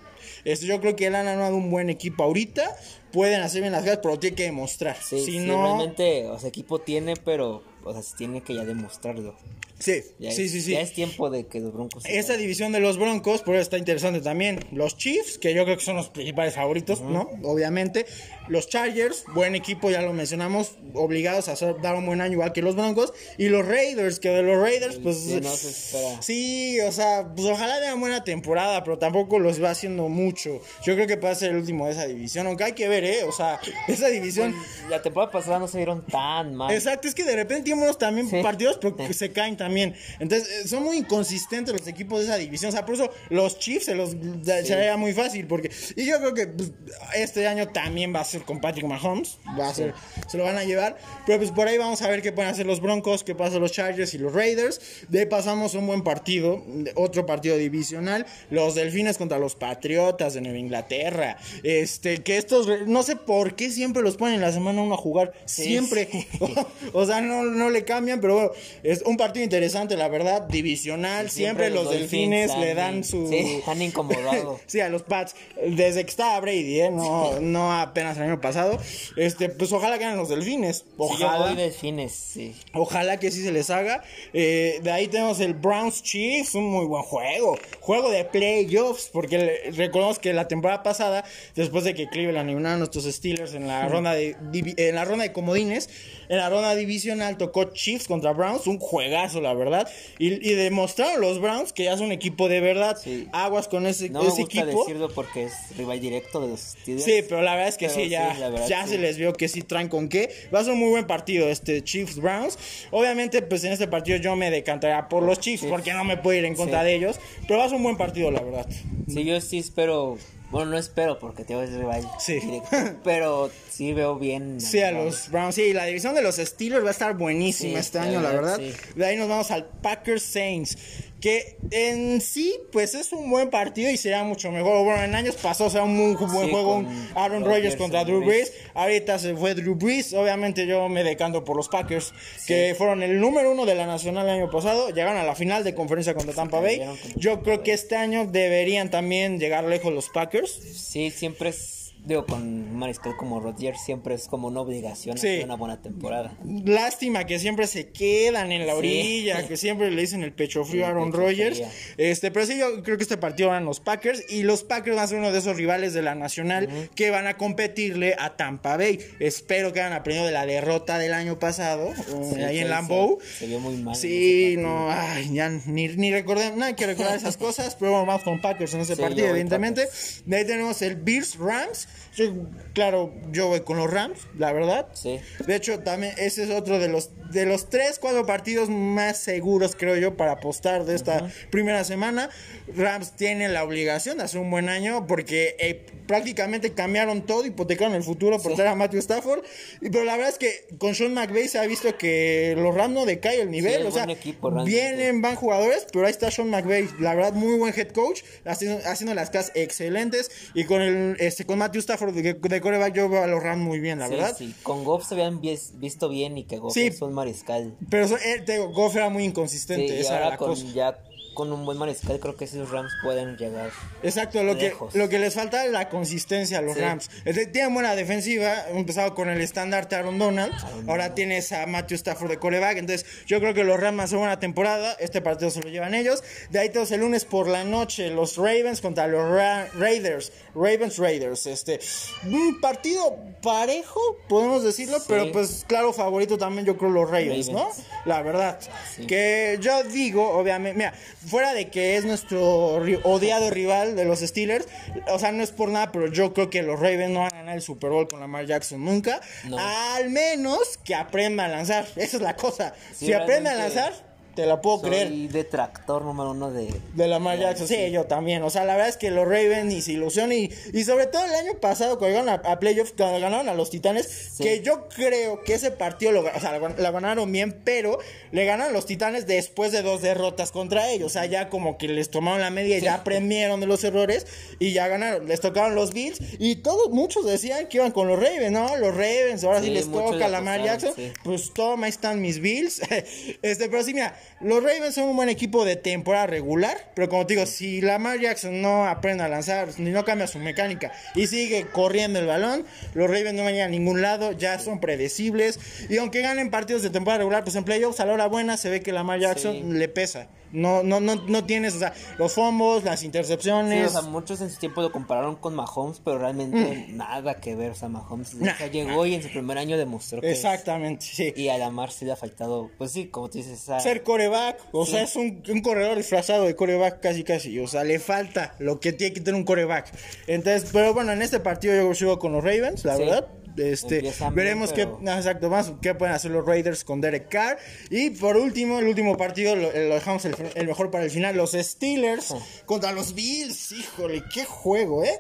[0.46, 2.76] Este, yo creo que él han armado un buen equipo ahorita.
[3.12, 4.96] Pueden hacer bien las cosas, pero tiene que demostrar.
[5.02, 8.66] Sí, si sí, no, realmente, o sea, equipo tiene, pero, o sea, tiene que ya
[8.66, 9.36] demostrarlo.
[9.80, 10.72] Sí, Ya sí, es, sí, sí.
[10.72, 12.04] Ya es tiempo de que los Broncos.
[12.06, 12.42] Esa vayan.
[12.42, 14.60] división de los Broncos, por eso está interesante también.
[14.72, 17.30] Los Chiefs, que yo creo que son los principales favoritos, ¿no?
[17.44, 18.06] Obviamente.
[18.48, 22.52] Los Chargers, buen equipo, ya lo mencionamos, obligados a hacer, dar un buen año igual
[22.52, 23.14] que los Broncos.
[23.38, 25.18] Y los Raiders, que de los Raiders, pues.
[25.20, 26.22] sí, no se espera.
[26.22, 30.62] Sí, o sea, pues ojalá tengan buena temporada, pero tampoco los va haciendo mucho.
[30.84, 33.24] Yo creo que puede ser el último de esa división, aunque hay que ver, ¿eh?
[33.24, 34.56] O sea, esa división.
[34.90, 36.74] La temporada pasada no se vieron tan mal.
[36.74, 38.42] Exacto, es que de repente tenemos también Sí.
[38.42, 39.69] partidos pero que se caen también.
[39.78, 42.70] Entonces, eh, son muy inconsistentes los equipos de esa división.
[42.70, 45.48] O sea, por eso los Chiefs se los se se haría muy fácil.
[45.48, 46.72] porque Y yo creo que pues,
[47.16, 49.38] este año también va a ser con Patrick Mahomes.
[49.60, 49.94] Va a ser,
[50.28, 50.98] se lo van a llevar.
[51.26, 53.72] Pero pues por ahí vamos a ver qué pueden hacer los Broncos, qué pasa los
[53.72, 54.82] Chargers y los Raiders.
[55.10, 56.64] De ahí pasamos un buen partido,
[56.96, 58.26] otro partido divisional.
[58.50, 61.38] Los Delfines contra los Patriotas de Nueva Inglaterra.
[61.64, 64.98] Este, que estos, no sé por qué siempre los ponen en la semana uno a
[64.98, 65.34] jugar.
[65.46, 66.08] Sí, siempre.
[66.12, 66.28] sí.
[66.94, 68.52] o sea, no, no le cambian, pero bueno,
[68.84, 69.59] es un partido interesante,
[69.98, 71.30] la verdad, divisional.
[71.30, 73.28] Siempre, los delfines le dan su...
[73.28, 74.60] Sí, han incomodado.
[74.70, 75.36] Sí, a los Pats,
[75.66, 76.92] desde que estaba Brady, ¿eh?
[76.92, 78.78] no, no apenas el año pasado.
[79.16, 80.86] Este, pues ojalá ganen los delfines.
[80.98, 81.48] Ojalá.
[81.48, 82.56] voy delfines, sí.
[82.74, 84.04] Ojalá que sí se les haga.
[84.34, 87.58] Eh, de ahí tenemos el Browns Chiefs, un muy buen juego.
[87.80, 91.24] Juego de playoffs, porque recordemos que la temporada pasada,
[91.56, 95.24] después de que Cleveland eliminaron a nuestros Steelers en la ronda de en la ronda
[95.24, 95.90] de comodines,
[96.30, 99.90] en la ronda divisional tocó Chiefs contra Browns, un juegazo, la verdad.
[100.20, 102.98] Y, y demostraron los Browns que ya es un equipo de verdad.
[103.04, 103.28] Sí.
[103.34, 104.66] Aguas con ese, No me gusta equipo.
[104.86, 107.04] decirlo porque es rival directo de los Steelers.
[107.04, 108.92] Sí, pero la verdad es que Pero sí, ya, sí, la verdad, ya sí.
[108.92, 110.30] se les vio que sí traen con qué.
[110.54, 112.58] Va a ser un muy buen partido este Chiefs Browns.
[112.92, 116.38] Obviamente, pues en este partido yo me decantaría por los Chiefs porque no me puedo
[116.38, 117.20] ir en contra de ellos.
[117.48, 118.68] Pero va a ser un buen partido, la verdad.
[119.08, 120.18] Sí, yo sí espero.
[120.52, 122.40] Bueno, no espero porque te es rival Sí.
[122.40, 122.70] directo.
[123.04, 124.60] Pero sí veo bien.
[124.60, 125.56] Sí, a los Browns.
[125.56, 128.60] Sí, la división de los Steelers va a estar buenísima Sí, este año, la verdad,
[128.60, 128.74] sí.
[128.94, 130.78] De ahí nos vamos al Packers Saints.
[131.22, 134.84] Que en sí, pues es un buen partido y será mucho mejor.
[134.86, 136.84] Bueno, en años pasados era un muy buen Sí, juego.
[137.16, 138.54] Aaron Rodgers contra y Drew Drew Brees.
[138.74, 140.14] Ahorita se fue Drew Brees.
[140.14, 142.14] Obviamente yo me decanto por los Packers,
[142.48, 144.90] que fueron el número uno de la Nacional el año pasado.
[144.90, 146.82] Llegaron a la final de conferencia contra Tampa Bay.
[147.16, 150.52] Yo creo que este año deberían también llegar lejos los Packers.
[150.52, 151.79] Sí, siempre es.
[152.06, 155.28] Digo, con mariscal como Rodgers, siempre es como una obligación Sí.
[155.28, 156.34] hacer una buena temporada.
[156.66, 158.78] Lástima que siempre se quedan en la Sí.
[158.80, 161.62] orilla, que siempre le dicen el pecho frío a Aaron Rodgers.
[161.98, 165.06] Este, pero sí, yo creo que este partido van los Packers y los Packers van
[165.06, 168.78] a ser uno de esos rivales de la Nacional que van a competirle a Tampa
[168.78, 169.00] Bay.
[169.20, 171.92] Espero que hayan aprendido de la derrota del año pasado,
[172.38, 173.20] eh, ahí en Lambeau.
[173.38, 173.96] Se, vio muy mal.
[173.96, 178.40] Sí, no, ay, ya ni, ni recordé, nada que recordar esas cosas, pero vamos con
[178.42, 179.88] Packers en ese partido, evidentemente.
[180.26, 181.89] De ahí tenemos el Bears Rams.
[182.16, 182.34] Yo,
[182.74, 184.88] claro, yo voy con los Rams, la verdad.
[184.94, 185.20] Sí.
[185.46, 189.76] De hecho, también ese es otro de los de los tres, cuatro partidos más seguros,
[189.78, 192.30] creo yo, para apostar de esta primera semana.
[192.76, 197.94] Rams tienen la obligación de hacer un buen año porque eh, prácticamente cambiaron todo, hipotecaron
[197.94, 199.44] el futuro por traer a Matthew Stafford.
[199.82, 202.94] Y, pero la verdad es que con Sean McVay se ha visto que los Rams
[202.94, 203.82] no decae el nivel.
[203.82, 206.90] es o sea, equipo, vienen, van jugadores, pero ahí está Sean McVay.
[207.00, 210.32] La verdad, muy buen head coach, haciendo, haciendo las casas excelentes.
[210.56, 213.62] Y con el este con Matthew Stafford de, de coreback, yo veo a los Rams
[213.64, 214.36] muy bien, la Sí, verdad.
[214.38, 214.54] sí.
[214.64, 216.88] Con Goff se habían vis- visto bien y que Goff Sí.
[216.88, 217.76] es un mariscal.
[217.90, 220.48] Pero eh, te digo, Goff era muy Sí, inconsistente, y esa era ahora la con,
[220.50, 220.66] cosa.
[220.74, 220.98] ya
[221.40, 223.70] con un buen mariscal creo que esos Rams pueden llegar.
[224.04, 224.94] Exacto, lo que, lejos.
[224.94, 226.82] lo que les falta es la consistencia a los Sí.
[226.82, 227.10] Rams.
[227.24, 230.52] Este, Tienen buena defensiva, empezado con el estandarte Aaron Donald,
[230.90, 234.38] ahora tienes a Matthew Stafford de coreback, entonces yo creo que los Rams hacen buena
[234.38, 236.22] temporada, este partido se lo llevan ellos.
[236.50, 240.98] De ahí tenemos el lunes por la noche, los Ravens contra los Ra- Raiders, Ravens
[240.98, 241.80] Raiders, este,
[242.26, 245.06] un partido parejo, podemos decirlo, Sí.
[245.08, 247.60] pero pues claro, favorito también yo creo los Ravens, ¿no?
[247.60, 247.84] Ravens.
[248.06, 248.60] La verdad.
[248.96, 249.06] Sí.
[249.08, 250.94] Que yo digo, obviamente, mira,
[251.30, 254.68] fuera de que es nuestro odiado rival de los Steelers,
[255.08, 257.38] o sea, no es por nada, pero yo creo que los Ravens no van a
[257.38, 259.22] ganar el Super Bowl con Lamar Jackson nunca.
[259.46, 259.58] No.
[259.60, 261.88] Al menos que aprenda a lanzar.
[261.96, 262.74] Esa es la cosa.
[262.94, 263.94] Sí, si aprende a lanzar,
[264.36, 265.08] te la puedo creer.
[265.10, 266.74] Soy detractor número uno de...
[266.96, 268.44] De Lamar Jackson, sí, yo también.
[268.44, 270.32] O sea, la verdad es que los Ravens ni se ilusionan.
[270.38, 273.54] Y, y sobre todo el año pasado, cuando llegaron a, a playoffs, cuando ganaron a
[273.54, 274.44] los Titanes, Sí.
[274.44, 278.00] que yo creo que ese partido lo, o sea, la ganaron bien, pero
[278.32, 281.08] le ganan los Titanes después de dos derrotas contra ellos.
[281.08, 284.26] O sea, ya como que les tomaron la media y ya aprendieron de los errores
[284.60, 285.28] y ya ganaron.
[285.28, 288.76] Les tocaron los Bills y todos, muchos decían que iban con los Ravens, ¿no?
[288.78, 291.14] Los Ravens, ahora sí, les toca Lamar apostaron, Jackson.
[291.24, 292.82] Pues toma, ahí están mis Bills.
[293.42, 297.26] este, pero sí, mira, los Ravens son un buen equipo de temporada regular, pero como
[297.26, 301.28] te digo, si Lamar Jackson no aprende a lanzar, ni no cambia su mecánica y
[301.28, 304.80] sigue corriendo el balón, los Ravens no van a ir a ningún lado, ya son
[304.80, 305.60] predecibles.
[305.90, 308.70] Y aunque ganen partidos de temporada regular, pues en playoffs a la hora buena se
[308.70, 309.64] ve que Lamar Jackson Sí.
[309.66, 310.28] le pesa.
[310.52, 313.88] No, no, no, no tienes, o sea, los fumbles, las Sí, intercepciones.
[313.96, 317.72] o sea, muchos en su tiempo lo compararon con Mahomes, pero realmente nada que ver.
[317.72, 318.44] O sea, Mahomes Mm.
[318.46, 320.32] Nah, o sea, llegó y en su primer año demostró que...
[320.32, 321.34] es- Exactamente, sí.
[321.36, 323.80] Y a Lamar sí le ha faltado, pues sí, como tú dices, esa...
[323.80, 327.84] ser coreback, o sea, es un, un corredor disfrazado de coreback casi casi, o sea,
[327.84, 329.92] le falta lo que tiene que tener un coreback.
[330.28, 333.04] Entonces, pero bueno, en este partido yo sigo con los Ravens, la Sí.
[333.04, 333.28] verdad.
[333.60, 337.30] Este, bien, veremos pero- qué, ah, exacto, más qué pueden hacer los Raiders con Derek
[337.30, 337.58] Carr.
[337.90, 341.36] Y por último, el último partido lo, lo dejamos el, el mejor para el final,
[341.36, 342.34] los Steelers
[342.66, 343.72] contra los Bills.
[343.72, 345.20] Híjole, qué juego, ¿eh?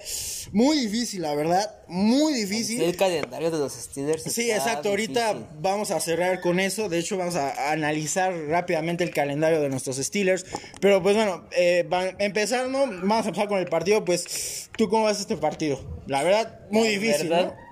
[0.51, 2.81] Muy difícil, la verdad, muy difícil.
[2.81, 4.23] El calendario de los Steelers.
[4.23, 4.89] Sí, exacto.
[4.89, 6.89] Ahorita vamos a cerrar con eso.
[6.89, 10.45] De hecho, vamos a analizar rápidamente el calendario de nuestros Steelers.
[10.81, 12.87] Pero pues bueno, eh, va- empezar, ¿no?
[12.87, 14.05] Vamos a empezar con el partido.
[14.05, 15.79] Pues, ¿tú cómo ves este partido?
[16.07, 17.68] La verdad, muy La difícil, verdad, ¿no?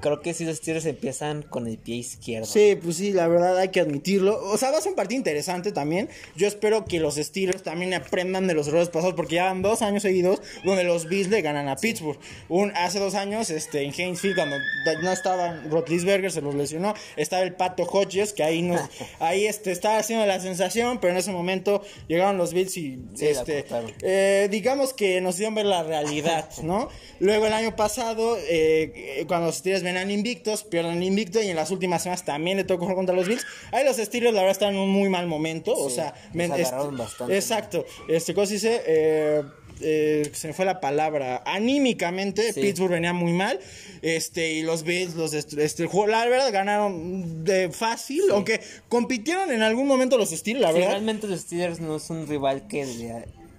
[0.00, 2.46] Creo que si los Steelers empiezan con el pie izquierdo.
[2.46, 4.38] Sí, pues sí, la verdad hay que admitirlo.
[4.44, 6.08] O sea, va a ser un partido interesante también.
[6.36, 9.82] Yo espero que los Steelers también aprendan de los errores pasados, porque ya van dos
[9.82, 12.18] años seguidos donde los Bills le ganan a Pittsburgh.
[12.48, 14.56] Un, hace dos años, este, en Heinz Field, cuando
[15.02, 18.80] no estaba Rotlisberger, se los lesionó, estaba el Pato Hodges, que ahí nos,
[19.18, 23.26] ahí este, estaba haciendo la sensación, pero en ese momento llegaron los Bills y Sí,
[23.26, 23.64] este,
[24.02, 26.88] eh, digamos que nos dieron ver la realidad, ¿no?
[27.20, 31.56] Luego el año pasado, eh, eh, cuando los Steelers venían invictos, pierden invicto y en
[31.56, 33.46] las últimas semanas también le tocó jugar contra los Bills.
[33.72, 36.76] Ahí los Steelers la verdad están en un muy mal momento, o sea, los este,
[36.92, 37.34] bastante.
[37.34, 38.82] Exacto, este, ¿cómo se dice?
[38.86, 39.42] Eh,
[39.80, 41.42] eh, se me fue la palabra.
[41.46, 42.60] Anímicamente, Sí.
[42.60, 43.58] Pittsburgh venía muy mal.
[44.02, 48.22] Este, y los Bills, los este, la verdad, ganaron de fácil.
[48.32, 50.90] Aunque compitieron en algún momento los Steelers, la verdad.
[50.90, 52.84] realmente los Steelers no es un rival que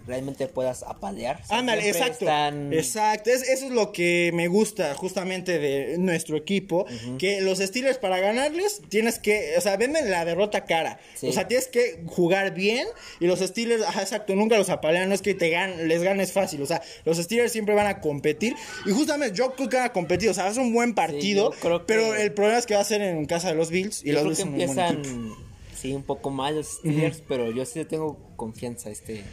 [0.10, 1.42] realmente puedas apalear.
[1.50, 2.26] Ándale, exacto.
[2.26, 3.30] están- Exacto.
[3.30, 6.86] Es- eso es lo que me gusta justamente de nuestro equipo.
[7.18, 11.00] Que los Steelers para ganarles tienes que, o sea, venden la derrota cara.
[11.16, 11.30] Sí.
[11.30, 12.88] O sea, tienes que jugar bien.
[13.22, 15.08] Y los Steelers, ajá, exacto, nunca los apalean.
[15.08, 16.62] No es que te gan les ganes fácil.
[16.62, 18.56] O sea, los Steelers siempre van a competir.
[18.86, 20.30] Y justamente yo creo que van a competir.
[20.30, 21.52] O sea, es un buen partido.
[21.62, 24.04] creo que- Pero el problema es que va a ser en casa de los Bills.
[24.04, 25.36] Y Yo los Bills son empiezan,
[25.80, 29.24] sí, un poco mal los Steelers, pero yo sí tengo confianza a este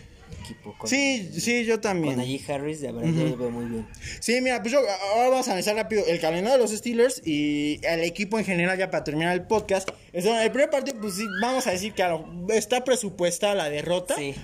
[0.43, 0.75] equipo.
[0.79, 2.15] Con, Sí, sí, yo también.
[2.15, 3.87] Con Najee Harris, de verdad, yo lo veo muy bien.
[4.21, 7.81] Sí, mira, pues yo ahora vamos a analizar rápido el calendario de los Steelers y
[7.83, 9.89] el equipo en general ya para terminar el podcast.
[10.13, 14.15] Entonces, el primer partido, pues sí, vamos a decir que lo- está presupuestada la derrota.
[14.17, 14.35] Sí.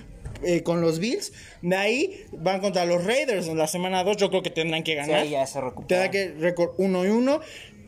[0.45, 1.31] eh, con los Bills,
[1.61, 4.17] de ahí van contra los Raiders en la semana 2.
[4.17, 5.15] Yo creo que tendrán que Sí, ganar.
[5.21, 6.11] ahí ya se recupera.
[6.11, 7.39] que récord 1 y 1.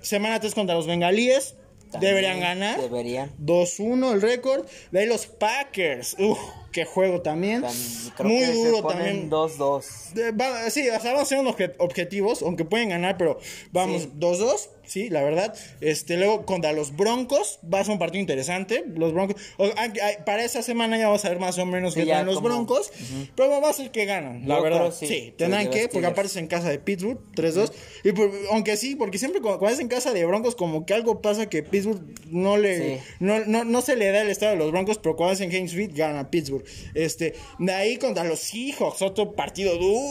[0.01, 1.55] Semana 3 contra los Bengalíes.
[1.91, 2.79] También Deberían ganar.
[2.79, 3.31] Deberían.
[3.39, 4.65] 2-1 el récord.
[4.91, 6.15] De ahí los Packers.
[6.17, 6.39] Uf,
[6.75, 7.61] qué juego también.
[7.61, 9.29] Tam- creo Muy que duro se ponen también.
[9.29, 10.13] 2-2.
[10.13, 13.39] De- va- sí, o sea, vamos a ser unos obje- objetivos, aunque pueden ganar, pero
[13.71, 14.11] vamos Sí.
[14.13, 14.69] 2-2, sí,
[15.09, 15.53] la verdad.
[15.81, 18.83] Este, luego contra los Broncos, va a ser un partido interesante.
[18.95, 19.91] Los Broncos, o- ay,
[20.25, 22.47] para esa semana ya vamos a ver más o menos Sí, qué traen los como-
[22.49, 22.91] Broncos,
[23.35, 24.93] pero va a ser que ganan, la Yo verdad.
[24.97, 25.33] sí, sí.
[25.37, 27.71] tendrán Sí, que, porque aparte en casa de Pittsburgh, 3-2.
[28.03, 30.93] Y por- aunque sí, porque siempre cuando, cuando es en casa de Broncos, como que
[30.93, 33.03] algo pasa que Pittsburgh no le, Sí.
[33.19, 35.51] no, no, no se le da el estado de los Broncos, pero cuando es en
[35.51, 36.63] Heinz Field, gana Pittsburgh.
[36.93, 40.01] Este, de ahí contra los Seahawks, otro partido duro,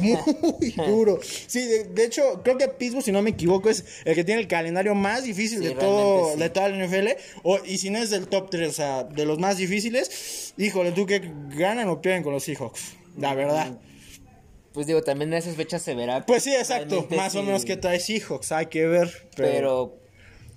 [0.00, 1.18] muy duro.
[1.46, 4.40] Sí, de, de hecho, creo que Pittsburgh, si no me equivoco, es el que tiene
[4.40, 6.38] el calendario más difícil Sí, de todo, sí.
[6.38, 7.08] de toda la NFL.
[7.42, 10.92] O, y si no es del top 3, o sea, de los más difíciles, híjole,
[10.92, 11.20] tú que
[11.56, 12.94] ganan o pierden con los Seahawks.
[13.18, 13.78] La verdad.
[14.72, 16.24] Pues digo, también en esas fechas se verá.
[16.24, 17.06] Pues sí, exacto.
[17.16, 19.28] Más o menos que trae Seahawks, hay que ver.
[19.34, 19.96] Pero, Pero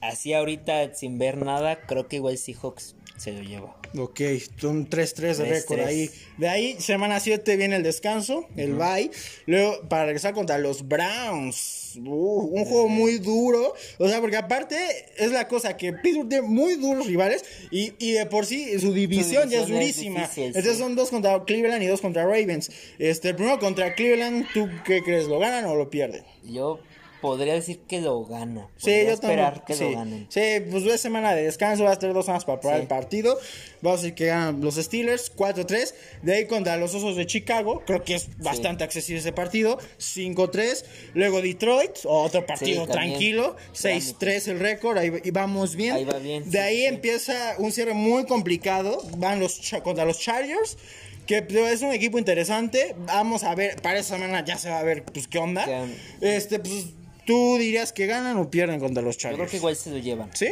[0.01, 3.76] así ahorita, sin ver nada, creo que igual Seahawks se lo lleva.
[3.97, 4.22] Ok,
[4.63, 5.49] un 3-3 de 3-3.
[5.49, 6.09] récord ahí.
[6.38, 9.11] De ahí, semana 7 viene el descanso, el bye.
[9.45, 11.97] Luego, para regresar contra los Browns.
[11.97, 13.74] Uh, un juego muy duro.
[13.97, 14.78] O sea, porque aparte
[15.17, 17.43] es la cosa que Pittsburgh tiene muy duros rivales.
[17.72, 20.22] Y, y de por sí su división ya es es durísima.
[20.22, 20.80] difícil, Entonces sí.
[20.80, 22.72] son dos contra Cleveland y dos contra Ravens.
[22.99, 25.26] Este, el primero contra Cleveland, ¿tú qué crees?
[25.28, 26.24] ¿Lo ganan o lo pierden?
[26.43, 26.80] Yo
[27.22, 28.67] podría decir que lo gana.
[28.78, 29.65] Sí, Podría yo esperar también.
[29.67, 29.84] que sí.
[29.84, 30.28] lo ganen.
[30.30, 30.41] Sí,
[30.72, 32.82] pues es semana de descanso, va a tener dos semanas para probar Sí.
[32.84, 33.38] el partido.
[33.82, 35.93] Vamos a decir que ganan los Steelers 4-3.
[36.22, 39.78] De ahí contra los Osos de Chicago, creo que es bastante accesible ese partido.
[39.97, 40.86] 5-3.
[41.13, 43.55] Luego Detroit, otro partido tranquilo.
[43.74, 45.93] 6-3 el récord, ahí y vamos bien.
[45.95, 49.01] Ahí va bien, De ahí empieza un cierre muy complicado.
[49.17, 50.78] Van los contra los Chargers.
[51.26, 52.95] Que es un equipo interesante.
[53.05, 55.63] Vamos a ver, para esa semana ya se va a ver pues qué onda.
[55.63, 56.86] Qué- Este, pues,
[57.30, 59.38] ¿tú dirías que ganan o pierden contra los Yo Chargers?
[59.38, 60.32] creo que igual se lo llevan.
[60.36, 60.47] ¿Sí?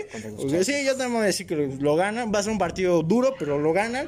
[0.64, 2.32] sí, yo también voy a decir que lo, ganan.
[2.32, 4.08] Va a ser un partido duro, pero lo ganan.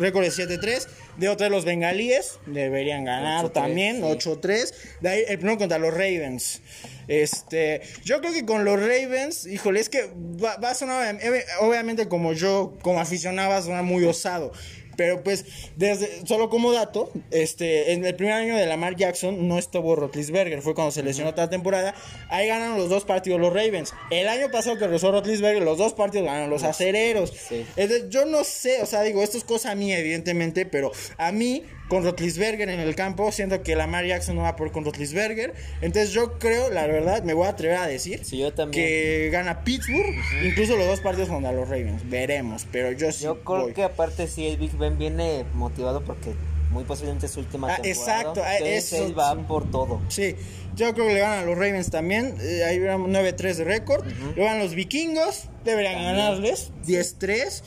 [0.00, 0.88] Récord de 7-3.
[1.18, 2.40] De otra de los bengalíes.
[2.46, 3.96] Deberían ganar 8-3, también.
[3.98, 4.02] sí.
[4.02, 4.74] 8-3.
[5.00, 6.60] De ahí el primero contra los Ravens.
[7.06, 10.08] Este, yo creo que con los Ravens, híjole, es que
[10.42, 14.52] va, va a sonar, obvi- obviamente como yo, como aficionado, va a sonar muy osado.
[14.96, 15.44] Pero pues,
[15.76, 20.62] desde, solo como dato, este, en el primer año de Lamar Jackson no estuvo Rotlisberger,
[20.62, 21.94] fue cuando se lesionó toda la temporada.
[22.28, 23.92] Ahí ganaron los dos partidos los Ravens.
[24.10, 27.30] El año pasado que regresó Rotlisberger, los dos partidos ganaron los acereros.
[27.30, 27.64] Sí.
[27.76, 31.64] Entonces, yo no sé, o sea, digo, esto es cosa mía, evidentemente, pero a mí,
[31.92, 35.52] con Rotlisberger en el campo, siento que Lamar Jackson no va a poder con Rotlisberger.
[35.82, 38.82] Entonces, yo creo, la verdad, me voy a atrever a decir Sí, yo también.
[38.82, 42.08] que gana Pittsburgh, incluso los dos partidos contra los Ravens.
[42.08, 43.24] Veremos, pero yo sí.
[43.24, 43.72] Yo creo voy.
[43.74, 46.32] que aparte sí, el Big Ben viene motivado porque
[46.70, 47.90] muy posiblemente es su última Ah, temporada.
[48.22, 50.00] exacto, ah, Entonces eso, él va por todo.
[50.08, 50.34] Sí,
[50.74, 52.36] yo creo que le ganan a los Ravens también.
[52.40, 54.06] eh, ahí van 9-3 de récord.
[54.34, 56.16] Le van los vikingos, deberían También.
[56.16, 56.72] ganarles.
[56.86, 57.62] 10-3.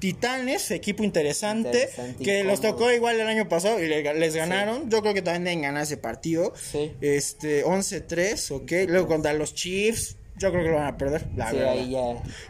[0.00, 1.68] Titanes, equipo interesante.
[1.68, 4.90] Interesante, que los tocó igual el año pasado y le- les ganaron.
[4.90, 6.52] Yo creo que también deben ganar ese partido.
[6.56, 6.92] Sí.
[7.00, 8.72] Este, 11-3, ok.
[8.88, 10.16] Luego contra los Chiefs.
[10.40, 11.72] Yo creo que lo van a perder, la Sí, verdad.
[11.72, 12.00] ahí ya.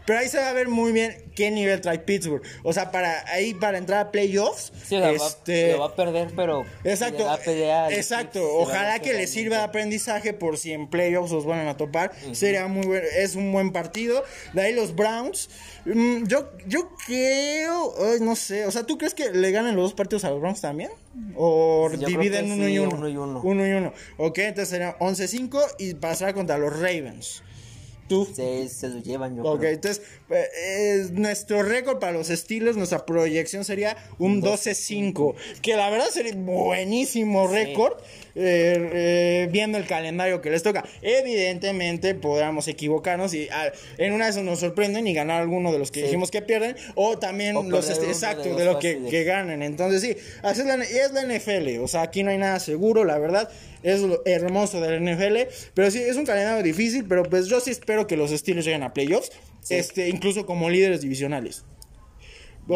[0.05, 2.41] Pero ahí se va a ver muy bien qué nivel trae Pittsburgh.
[2.63, 4.71] O sea, para ahí para entrar a playoffs.
[4.87, 8.39] Sí, o sea, este, va, lo va a perder, pero Exacto, pelea al exacto.
[8.39, 12.13] A Ojalá que le sirva de aprendizaje por si en playoffs los van a topar.
[12.31, 14.23] Sería muy buen, es un buen partido.
[14.53, 15.49] De ahí los Browns.
[15.85, 18.65] mm, yo, yo creo, ay, no sé.
[18.67, 20.91] O sea, ¿tú crees que le ganen los dos partidos a los Browns también?
[21.35, 22.95] ¿O Sí, dividen uno, y uno?
[22.95, 23.41] uno y uno.
[23.43, 23.91] Uno y uno.
[24.17, 27.43] Ok, entonces sería 11-5 y pasará contra los Ravens.
[28.11, 28.27] ¿Tú?
[28.33, 29.71] Se, se lo llevan, yo Ok, creo.
[29.71, 30.03] entonces,
[30.33, 36.33] eh, nuestro récord para los Steelers, nuestra proyección sería un 12-5, que la verdad sería
[36.35, 37.93] buenísimo récord,
[38.33, 40.85] eh, eh, viendo el calendario que les toca.
[41.01, 45.79] Evidentemente, podríamos equivocarnos y ah, en una de esas nos sorprenden y ganar alguno de
[45.79, 46.05] los que Sí.
[46.05, 49.61] dijimos que pierden, o también O los, perder este, de los lo que, que ganen.
[49.61, 52.59] Entonces, sí, así es la, y es la NFL, o sea, aquí no hay nada
[52.59, 53.49] seguro, la verdad.
[53.83, 57.59] Es lo hermoso de la NFL, pero sí, es un calendario difícil, pero pues yo
[57.59, 59.31] sí espero que los Steelers lleguen a playoffs,
[59.69, 61.63] este, incluso como líderes divisionales.
[62.67, 62.75] O,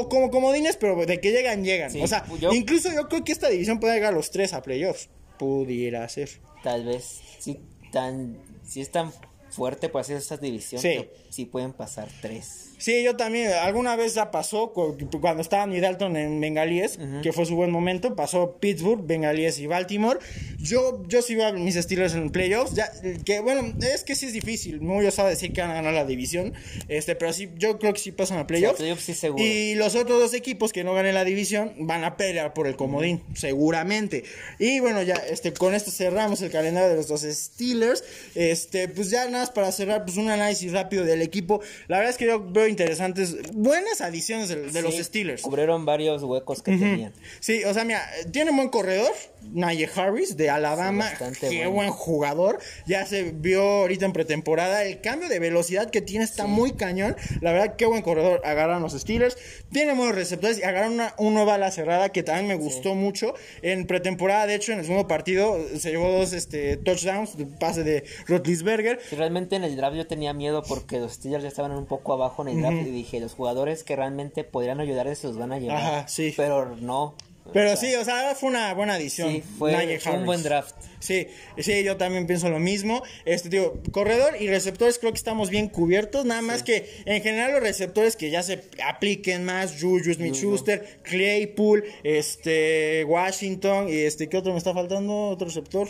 [0.00, 1.90] o como comodines, pero de que llegan, llegan.
[1.90, 4.52] Sí, o sea, yo- incluso yo creo que esta división puede llegar a los tres
[4.52, 5.08] a playoffs.
[5.38, 6.28] Pudiera ser.
[6.62, 7.58] Tal vez, si,
[7.92, 9.12] tan, si es tan
[9.52, 10.88] fuerte, por así esta división, Sí.
[10.88, 12.70] que sí pueden pasar tres.
[12.78, 13.52] Sí, yo también.
[13.52, 17.70] Alguna vez ya pasó cu- cuando estaba Andy Dalton en Bengalíes, que fue su buen
[17.70, 18.16] momento.
[18.16, 20.18] Pasó Pittsburgh, Bengalíes y Baltimore.
[20.58, 22.74] Yo, yo sí veo a mis Steelers en playoffs.
[22.74, 22.90] Ya,
[23.24, 24.80] que bueno, es que sí es difícil.
[24.80, 26.54] Muy osado decir que van a ganar la división.
[26.88, 28.78] Este, pero sí, yo creo que sí pasan a playoffs.
[28.78, 29.44] Sí, a playoffs sí seguro.
[29.44, 32.74] Y los otros dos equipos que no ganen la división van a pelear por el
[32.74, 34.24] comodín, seguramente.
[34.58, 38.02] Y bueno, ya este, con esto cerramos el calendario de los dos Steelers.
[38.34, 41.60] Este, pues ya nada más para cerrar, pues un análisis rápido del equipo.
[41.88, 45.42] La verdad es que yo veo interesantes, buenas adiciones de, de los Steelers.
[45.42, 47.12] Cubrieron varios huecos que tenían.
[47.40, 49.12] Sí, o sea, mira, tiene un buen corredor,
[49.52, 51.70] Najee Harris de Alabama, Sí, qué bueno.
[51.72, 52.58] buen jugador.
[52.86, 57.16] Ya se vio ahorita en pretemporada, el cambio de velocidad que tiene está muy cañón.
[57.40, 59.36] La verdad, qué buen corredor agarraron los Steelers.
[59.70, 63.34] Tiene buenos receptores y agarraron una, una nueva ala cerrada que también me gustó mucho.
[63.62, 68.04] En pretemporada, de hecho, en el segundo partido se llevó dos este, touchdowns, pase de
[68.26, 69.00] Rotlisberger.
[69.12, 72.42] Realmente en el draft yo tenía miedo porque los Steelers ya estaban un poco abajo
[72.42, 75.58] en el draft y dije, los jugadores que realmente podrían ayudar se los van a
[75.58, 75.76] llevar.
[75.78, 76.32] Ajá, sí.
[76.36, 77.14] Pero no.
[77.52, 79.30] Pero O sea, sí, o sea, fue una buena adición.
[79.30, 80.74] Sí, fue, un buen draft.
[81.02, 81.26] Sí,
[81.58, 83.02] sí, yo también pienso lo mismo.
[83.24, 86.24] Este, digo, corredor y receptores creo que estamos bien cubiertos.
[86.24, 91.82] Nada más que en general los receptores que ya se apliquen más, Juju Smith-Schuster, Claypool,
[92.04, 95.30] este, Washington y este, ¿qué otro me está faltando?
[95.30, 95.88] Otro receptor.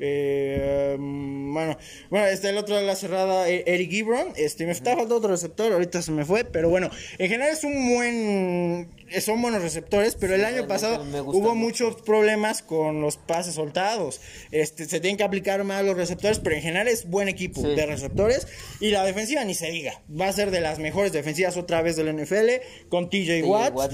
[0.00, 1.78] Eh, mm, bueno,
[2.10, 4.32] bueno, este, el otro de la cerrada, eh, Eric Gibron.
[4.36, 7.64] Este, me está faltando otro receptor, ahorita se me fue, pero bueno, en general es
[7.64, 8.88] un buen,
[9.20, 11.88] son buenos receptores, pero el año pasado hubo mucho.
[11.88, 14.20] muchos problemas con los pases soltados.
[14.50, 17.74] Este, se tienen que aplicar más los receptores, pero en general es buen equipo Sí.
[17.74, 18.46] de receptores.
[18.80, 20.02] Y la defensiva ni se diga.
[20.08, 23.74] Va a ser de las mejores defensivas otra vez del NFL, con TJ TJ Watt.
[23.74, 23.92] Watt.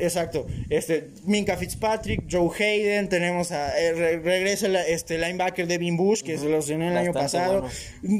[0.00, 0.46] Exacto.
[0.70, 6.38] Este, Minka Fitzpatrick, Joe Hayden, tenemos a eh, re- regresa este linebacker Devin Bush, que
[6.38, 7.66] se los tenía el año pasado.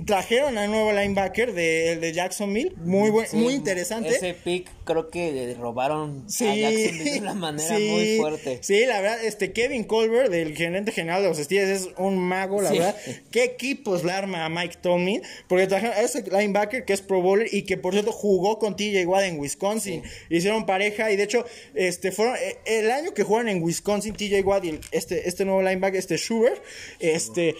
[0.06, 4.10] Trajeron a nuevo linebacker de, el de Jacksonville, muy buen, Sí, muy interesante.
[4.10, 8.58] Ese pick creo que le robaron Sí, a Jacksonville de una manera sí, muy fuerte.
[8.62, 12.60] Sí, la verdad, este Kevin Colbert, del gerente general de los Steelers, es un mago,
[12.62, 12.78] la Sí.
[12.78, 12.96] verdad.
[13.30, 15.22] ¿Qué equipos le arma a Mike Tomlin?
[15.48, 18.76] Porque trajeron a ese linebacker que es Pro Bowler y que por cierto jugó con
[18.76, 20.02] TJ Watt en Wisconsin.
[20.30, 21.44] Hicieron pareja y de hecho,
[21.74, 25.62] este fueron eh, el año que jugaron en Wisconsin, TJ Watt y este, este nuevo
[25.62, 26.62] linebacker, este Schubert,
[27.00, 27.54] este.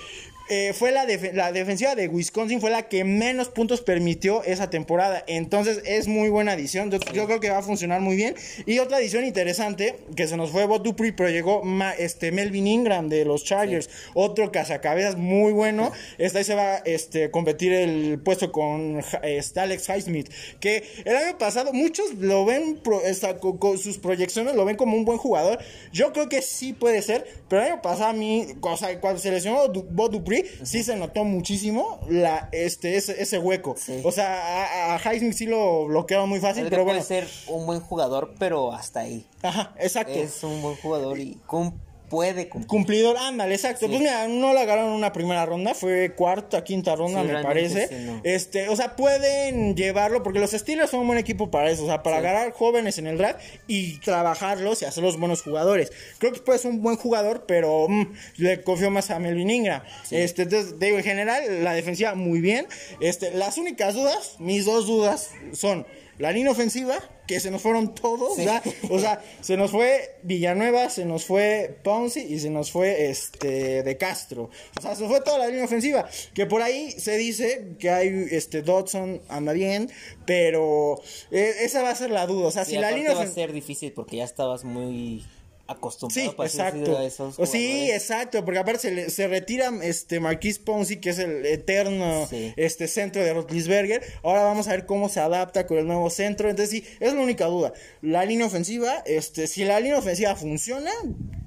[0.51, 4.69] Eh, fue la, def- la defensiva de Wisconsin fue la que menos puntos permitió esa
[4.69, 5.25] temporada.
[5.27, 6.91] Entonces es muy buena adición.
[6.91, 8.35] Yo, yo creo que va a funcionar muy bien.
[8.67, 12.67] Y otra adición interesante, que se nos fue Bob Dupree, pero llegó Ma- este, Melvin
[12.67, 13.89] Ingram de los Chargers.
[14.13, 15.93] Otro cazacabezas muy bueno.
[16.19, 20.29] Ahí se va a este, competir el puesto con este, Alex Highsmith.
[20.61, 24.77] Que el año pasado muchos lo ven, pro- esta- con, con sus proyecciones lo ven
[24.77, 25.59] como un buen jugador.
[25.93, 27.27] Yo creo que sí puede ser.
[27.49, 30.97] Pero el año pasado a mí, o sea, cuando se lesionó Bob Dupree, sí se
[30.97, 33.75] notó muchísimo la, este, ese, ese hueco.
[33.79, 34.01] Sí.
[34.05, 37.03] O sea, a, a Highsmith sí lo bloquearon muy fácil, pero puede bueno.
[37.05, 39.27] ser un buen jugador, pero hasta ahí.
[39.43, 40.13] Ajá, exacto.
[40.15, 41.79] Es un buen jugador y cum-
[42.09, 42.69] puede cumplir.
[42.69, 43.87] Cumplidor, ándale, exacto.
[43.89, 47.43] Pues mira, no la agarraron en una primera ronda, fue cuarta, quinta ronda, Sí, me
[47.43, 47.89] parece.
[47.89, 48.21] sí, no.
[48.25, 51.87] Este, o sea, pueden llevarlo, porque los Steelers son un buen equipo para eso, o
[51.87, 55.93] sea, para agarrar jóvenes en el draft y trabajarlos y hacerlos buenos jugadores.
[56.19, 59.83] Creo que puede ser un buen jugador, pero mm, le confío más a Melvin Ingram.
[60.11, 62.67] Este, entonces, digo, en general, la defensiva muy bien.
[63.01, 65.87] Este, las únicas dudas, mis dos dudas son
[66.19, 66.95] la línea ofensiva,
[67.27, 68.47] que se nos fueron todos, Sí.
[68.91, 73.83] O sea, se nos fue Villanueva, se nos fue Ponzi y se nos fue este
[73.83, 74.51] de Castro.
[74.79, 76.09] O sea, se fue toda la línea ofensiva.
[76.35, 79.91] Que por ahí se dice que hay este Dodson anda bien,
[80.27, 81.01] pero
[81.31, 82.49] eh, esa va a ser la duda.
[82.49, 85.25] O sea, Sí, si la línea va a ser difícil porque ya estabas muy
[85.67, 86.99] acostumbrado Sí, para exacto.
[86.99, 91.19] a esos sí, exacto, porque aparte se, le- se retira este Marquis Ponzi, que es
[91.19, 92.53] el eterno Sí.
[92.57, 94.03] este centro de Rotlisberger.
[94.23, 96.51] Ahora vamos a ver cómo se adapta con el nuevo centro.
[96.51, 97.73] Entonces sí, es la única duda.
[98.03, 100.91] La línea ofensiva, este, si la línea ofensiva funciona,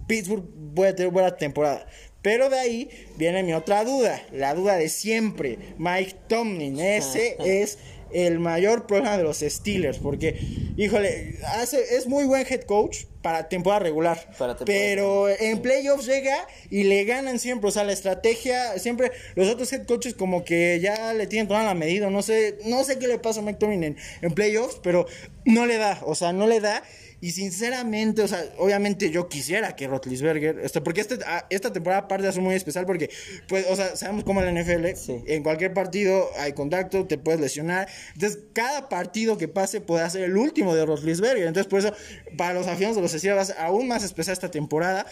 [0.08, 0.46] Pittsburgh
[0.76, 1.86] puede tener buena temporada.
[2.22, 5.60] Pero de ahí viene mi otra duda, la duda de siempre.
[5.78, 7.78] Mike Tomlin, ese es
[8.12, 10.40] el mayor problema de los Steelers, porque,
[10.78, 16.06] híjole, hace, es muy buen head coach para temporada regular, Para temporada pero en playoffs
[16.06, 20.46] llega y le ganan siempre, o sea, la estrategia, siempre los otros head coaches como
[20.46, 23.44] que ya le tienen toda la medida, no sé, no sé qué le pasa a
[23.50, 25.08] en, en playoffs, pero
[25.46, 26.84] no le da, o sea, no le da.
[27.20, 32.04] Y sinceramente, o sea, obviamente yo quisiera que Rotlisberger, este, porque este, ah, esta temporada
[32.04, 33.10] aparte es muy especial porque,
[33.48, 35.24] pues, o sea, sabemos cómo en la NFL, Sí.
[35.26, 37.88] en cualquier partido hay contacto, te puedes lesionar.
[38.14, 41.48] Entonces, cada partido que pase puede ser el último de Rotlisberger.
[41.48, 41.94] Entonces, por eso,
[42.38, 43.12] para los aficionados de los
[43.46, 45.06] ser aún más especial esta temporada.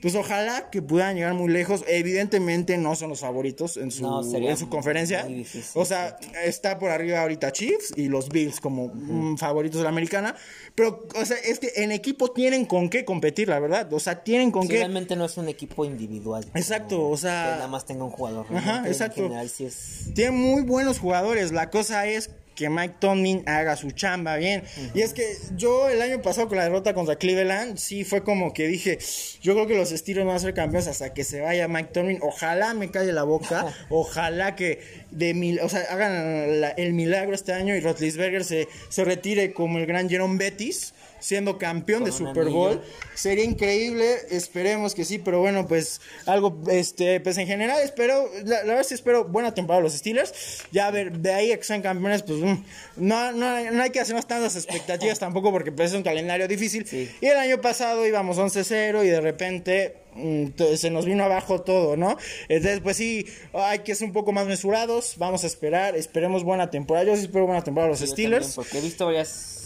[0.00, 1.84] Pues ojalá que puedan llegar muy lejos.
[1.86, 5.22] Evidentemente no son los favoritos en su, No, en su conferencia.
[5.22, 9.84] difícil, o sea, está por arriba ahorita Chiefs y los Bills como mm, favoritos de
[9.84, 10.34] la americana.
[10.74, 13.92] Pero, o sea, es que en equipo tienen con qué competir, la verdad.
[13.92, 14.78] O sea, tienen con Sí, qué.
[14.78, 16.44] realmente no es un equipo individual.
[16.54, 18.46] Exacto, o sea- Que nada más tenga un jugador.
[18.54, 19.20] Ajá, exacto.
[19.20, 20.06] En general sí es...
[20.14, 21.52] Tiene muy buenos jugadores.
[21.52, 24.62] La cosa es que Mike Tomlin haga su chamba bien.
[24.94, 25.26] Y es que
[25.56, 28.98] yo el año pasado con la derrota contra Cleveland, sí fue como que dije,
[29.40, 32.18] yo creo que los Steelers van a ser campeones hasta que se vaya Mike Tomlin.
[32.20, 33.74] Ojalá me calle la boca.
[33.88, 34.80] ojalá que
[35.10, 39.54] de mil, o sea, hagan la- el milagro este año y Rotlisberger se, se retire
[39.54, 40.92] como el gran Jerome Bettis.
[41.22, 42.82] Siendo campeón de Super Bowl,
[43.14, 48.58] sería increíble, esperemos que sí, pero bueno, pues algo, este, pues en general espero, la,
[48.64, 50.34] la verdad sí espero buena temporada los Steelers,
[50.72, 52.64] ya a ver, de ahí a que sean campeones, pues mm,
[52.96, 56.48] no, no, hay- no hay que hacernos tantas expectativas tampoco porque pues es un calendario
[56.48, 57.08] difícil, Sí.
[57.20, 60.46] y el año pasado íbamos 11-0 y de repente mm,
[60.76, 62.18] se nos vino abajo todo, ¿no?
[62.48, 66.68] Entonces, pues sí, hay que ser un poco más mesurados, vamos a esperar, esperemos buena
[66.70, 68.46] temporada, yo sí espero buena temporada los Steelers.
[68.46, 69.58] también, porque he visto varias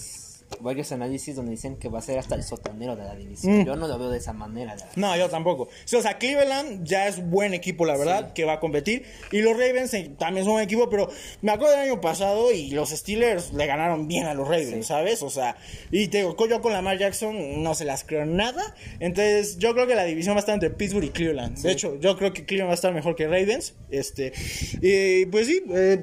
[0.61, 3.61] varios análisis donde dicen que va a ser hasta el sotanero de la división.
[3.61, 3.65] Mm.
[3.67, 4.75] Yo no lo veo de esa manera.
[4.77, 4.87] la.
[4.97, 5.69] No, yo tampoco.
[5.85, 9.05] Sí, o sea, Cleveland ya es buen equipo, la verdad, que va a competir.
[9.33, 11.09] Y los Ravens eh, también son buen equipo, pero
[11.43, 15.23] me acuerdo del año pasado y los Steelers le ganaron bien a los Ravens, ¿sabes?
[15.23, 15.57] O sea,
[15.91, 18.75] y te digo, yo con Lamar Jackson no se las creo nada.
[19.01, 21.59] Entonces, yo creo que la división va a estar entre Pittsburgh y Cleveland.
[21.59, 23.75] De hecho, yo creo que Cleveland va a estar mejor que Ravens.
[23.91, 24.33] Este,
[24.81, 26.03] y pues sí, eh,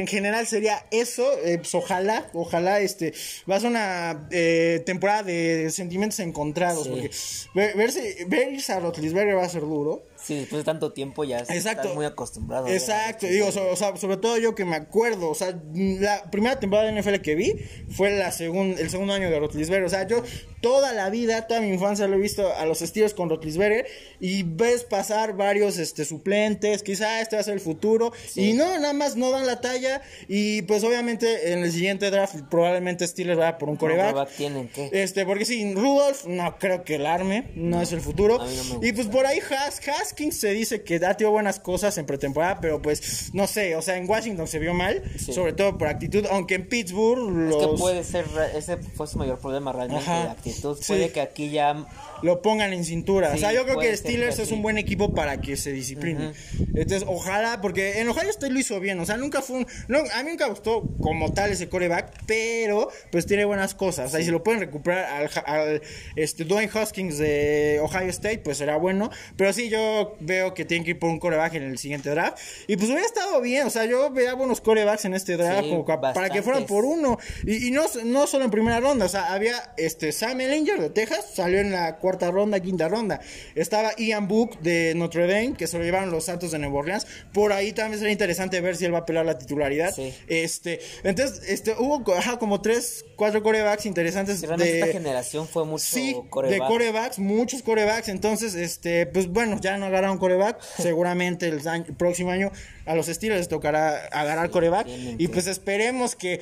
[0.00, 1.26] en general sería eso.
[1.44, 3.12] Eh, pues ojalá, ojalá, este,
[3.50, 3.81] va a ser una
[4.30, 6.84] eh, temporada de sentimientos encontrados.
[6.84, 6.90] Sí.
[6.90, 7.10] Porque
[7.54, 10.02] ver, verse, ver a Rotlisberger va a ser duro.
[10.24, 11.82] Sí, después de tanto tiempo ya Exacto.
[11.82, 12.68] estás muy acostumbrado.
[12.68, 16.60] Exacto, digo, so- o sea, sobre todo yo que me acuerdo, o sea, la primera
[16.60, 17.54] temporada de NFL que vi
[17.90, 20.22] fue la segun- el segundo año de Rotlisberger, o sea, yo
[20.60, 23.86] toda la vida, toda mi infancia lo he visto a los Steelers con Rotlisberger
[24.20, 28.78] y ves pasar varios este suplentes, quizá este va a ser el futuro y no,
[28.78, 33.40] nada más no dan la talla y pues obviamente en el siguiente draft probablemente Steelers
[33.40, 34.28] va por un coreback.
[34.36, 34.88] tienen que.
[34.92, 38.38] Este, porque sin Rudolph no creo que el arme, no, es el futuro.
[38.38, 42.04] no y pues por ahí Has, Haskins se dice que ha tenido buenas cosas en
[42.06, 45.32] pretemporada, pero pues no sé, o sea, en Washington se vio mal, Sí.
[45.32, 49.18] sobre todo por actitud, aunque en Pittsburgh Es los que puede ser, ese fue su
[49.18, 50.24] mayor problema realmente, Ajá.
[50.24, 50.76] la actitud.
[50.78, 50.84] Sí.
[50.92, 51.86] Puede que aquí ya
[52.22, 53.30] lo pongan en cintura.
[53.30, 56.32] o Sí, sea, yo creo que Steelers es un buen equipo para que se discipline.
[56.74, 59.66] Entonces, ojalá, porque en Ohio State lo hizo bien, o sea, nunca fue un...
[59.88, 64.08] No, a mí nunca gustó como tal ese coreback, pero pues tiene buenas cosas.
[64.08, 65.82] O sea, y si lo pueden recuperar al, al,
[66.16, 69.10] este, Dwayne Hoskins de Ohio State, pues será bueno.
[69.36, 72.38] Pero sí, yo veo que tienen que ir por un coreback en el siguiente draft.
[72.66, 75.70] Y pues hubiera estado bien, o sea, yo veía buenos corebacks en este draft Sí,
[75.70, 77.18] como para que fueran por uno.
[77.46, 80.90] Y, y no, no solo en primera ronda, o sea, había este Sam Ellinger de
[80.90, 83.20] Texas, salió en la cuarta ronda, quinta ronda.
[83.54, 87.06] Estaba Ian Book de Notre Dame, que se lo llevaron los Santos de Nueva Orleans.
[87.32, 89.94] Por ahí también sería interesante ver si él va a pelear la titularidad.
[89.94, 90.12] Sí.
[90.26, 95.84] Este, entonces, este, hubo ajá, como tres, cuatro corebacks interesantes de, esta generación fue mucho
[95.84, 96.60] Sí, coreback.
[96.60, 98.08] de corebacks, muchos corebacks.
[98.08, 100.60] Entonces, este, pues bueno, ya no agarraron coreback.
[100.78, 102.50] Seguramente el, año- el próximo año
[102.84, 104.86] a los Steelers les tocará agarrar coreback.
[104.86, 106.40] tienen Y pues esperemos que,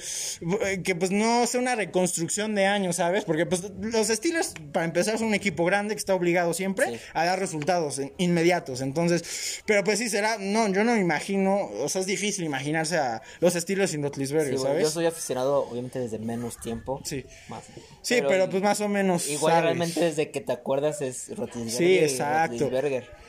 [0.85, 3.25] que pues no sea una reconstrucción de años, ¿sabes?
[3.25, 7.01] Porque pues los Steelers, para empezar, son un equipo grande que está obligado siempre Sí.
[7.13, 8.81] a dar resultados inmediatos.
[8.81, 12.97] Entonces, pero pues sí será, no, yo no me imagino, o sea, es difícil imaginarse
[12.97, 14.83] a los Steelers sin Sí, Rotlisberger, bueno, ¿sabes?
[14.85, 17.01] yo soy aficionado, obviamente, desde menos tiempo.
[17.05, 17.25] Sí.
[17.49, 17.65] Más.
[18.03, 19.29] Sí, pero, pues más o menos.
[19.29, 19.65] Igual sabes.
[19.65, 21.71] realmente desde que te acuerdas es Rotlisberger.
[21.79, 22.59] Sí, exacto.
[22.71, 23.20] Roethlisberger.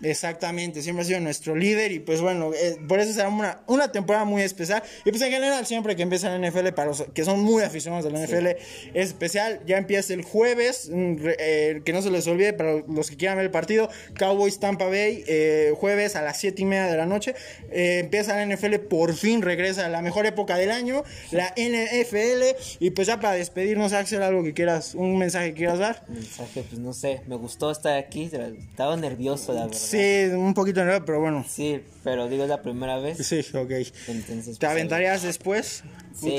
[0.00, 3.90] Exactamente, siempre ha sido nuestro líder y pues bueno, eh, por eso será una, una
[3.90, 4.82] temporada muy especial.
[5.04, 8.04] Y pues en general siempre que empieza la NFL, para los que son muy aficionados
[8.04, 8.46] de la NFL,
[8.94, 9.60] es especial.
[9.66, 13.38] Ya empieza el jueves, mm, eh, que no se les olvide para los que quieran
[13.38, 17.06] ver el partido, Cowboys Tampa Bay, eh, jueves a las 7 y media de la
[17.06, 17.34] noche.
[17.70, 22.56] Eh, empieza la NFL, por fin regresa a la mejor época del año, la NFL.
[22.78, 26.04] Y pues ya para despedirnos, Axel, algo que quieras, un mensaje que quieras dar.
[26.08, 28.30] Mensaje, pues no sé, me gustó estar aquí,
[28.70, 29.87] estaba nervioso, la verdad.
[29.88, 31.44] Sí, un poquito nervioso, pero bueno.
[31.48, 33.18] Sí, pero digo, es la primera vez.
[33.26, 33.70] Sí, ok.
[34.08, 35.84] Entonces, ¿Te pues, aventarías después?
[36.14, 36.38] Sí.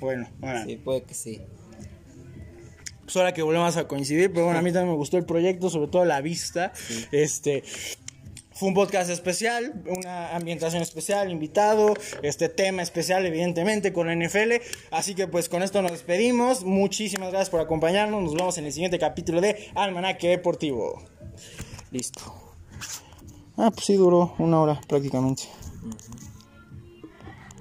[0.00, 0.64] Bueno, bueno.
[0.64, 1.40] Sí, puede que sí.
[3.04, 5.68] Pues ahora que volvemos a coincidir, pero bueno, a mí también me gustó el proyecto,
[5.68, 6.72] sobre todo la vista.
[7.10, 7.64] Este.
[8.52, 14.60] Fue un podcast especial, una ambientación especial, invitado, este tema especial, evidentemente, con la NFL.
[14.90, 16.62] Así que, pues, con esto nos despedimos.
[16.62, 18.22] Muchísimas gracias por acompañarnos.
[18.22, 21.02] Nos vemos en el siguiente capítulo de Almanaque Deportivo.
[21.90, 22.39] Listo.
[23.62, 25.42] Ah, pues sí, duró una hora prácticamente.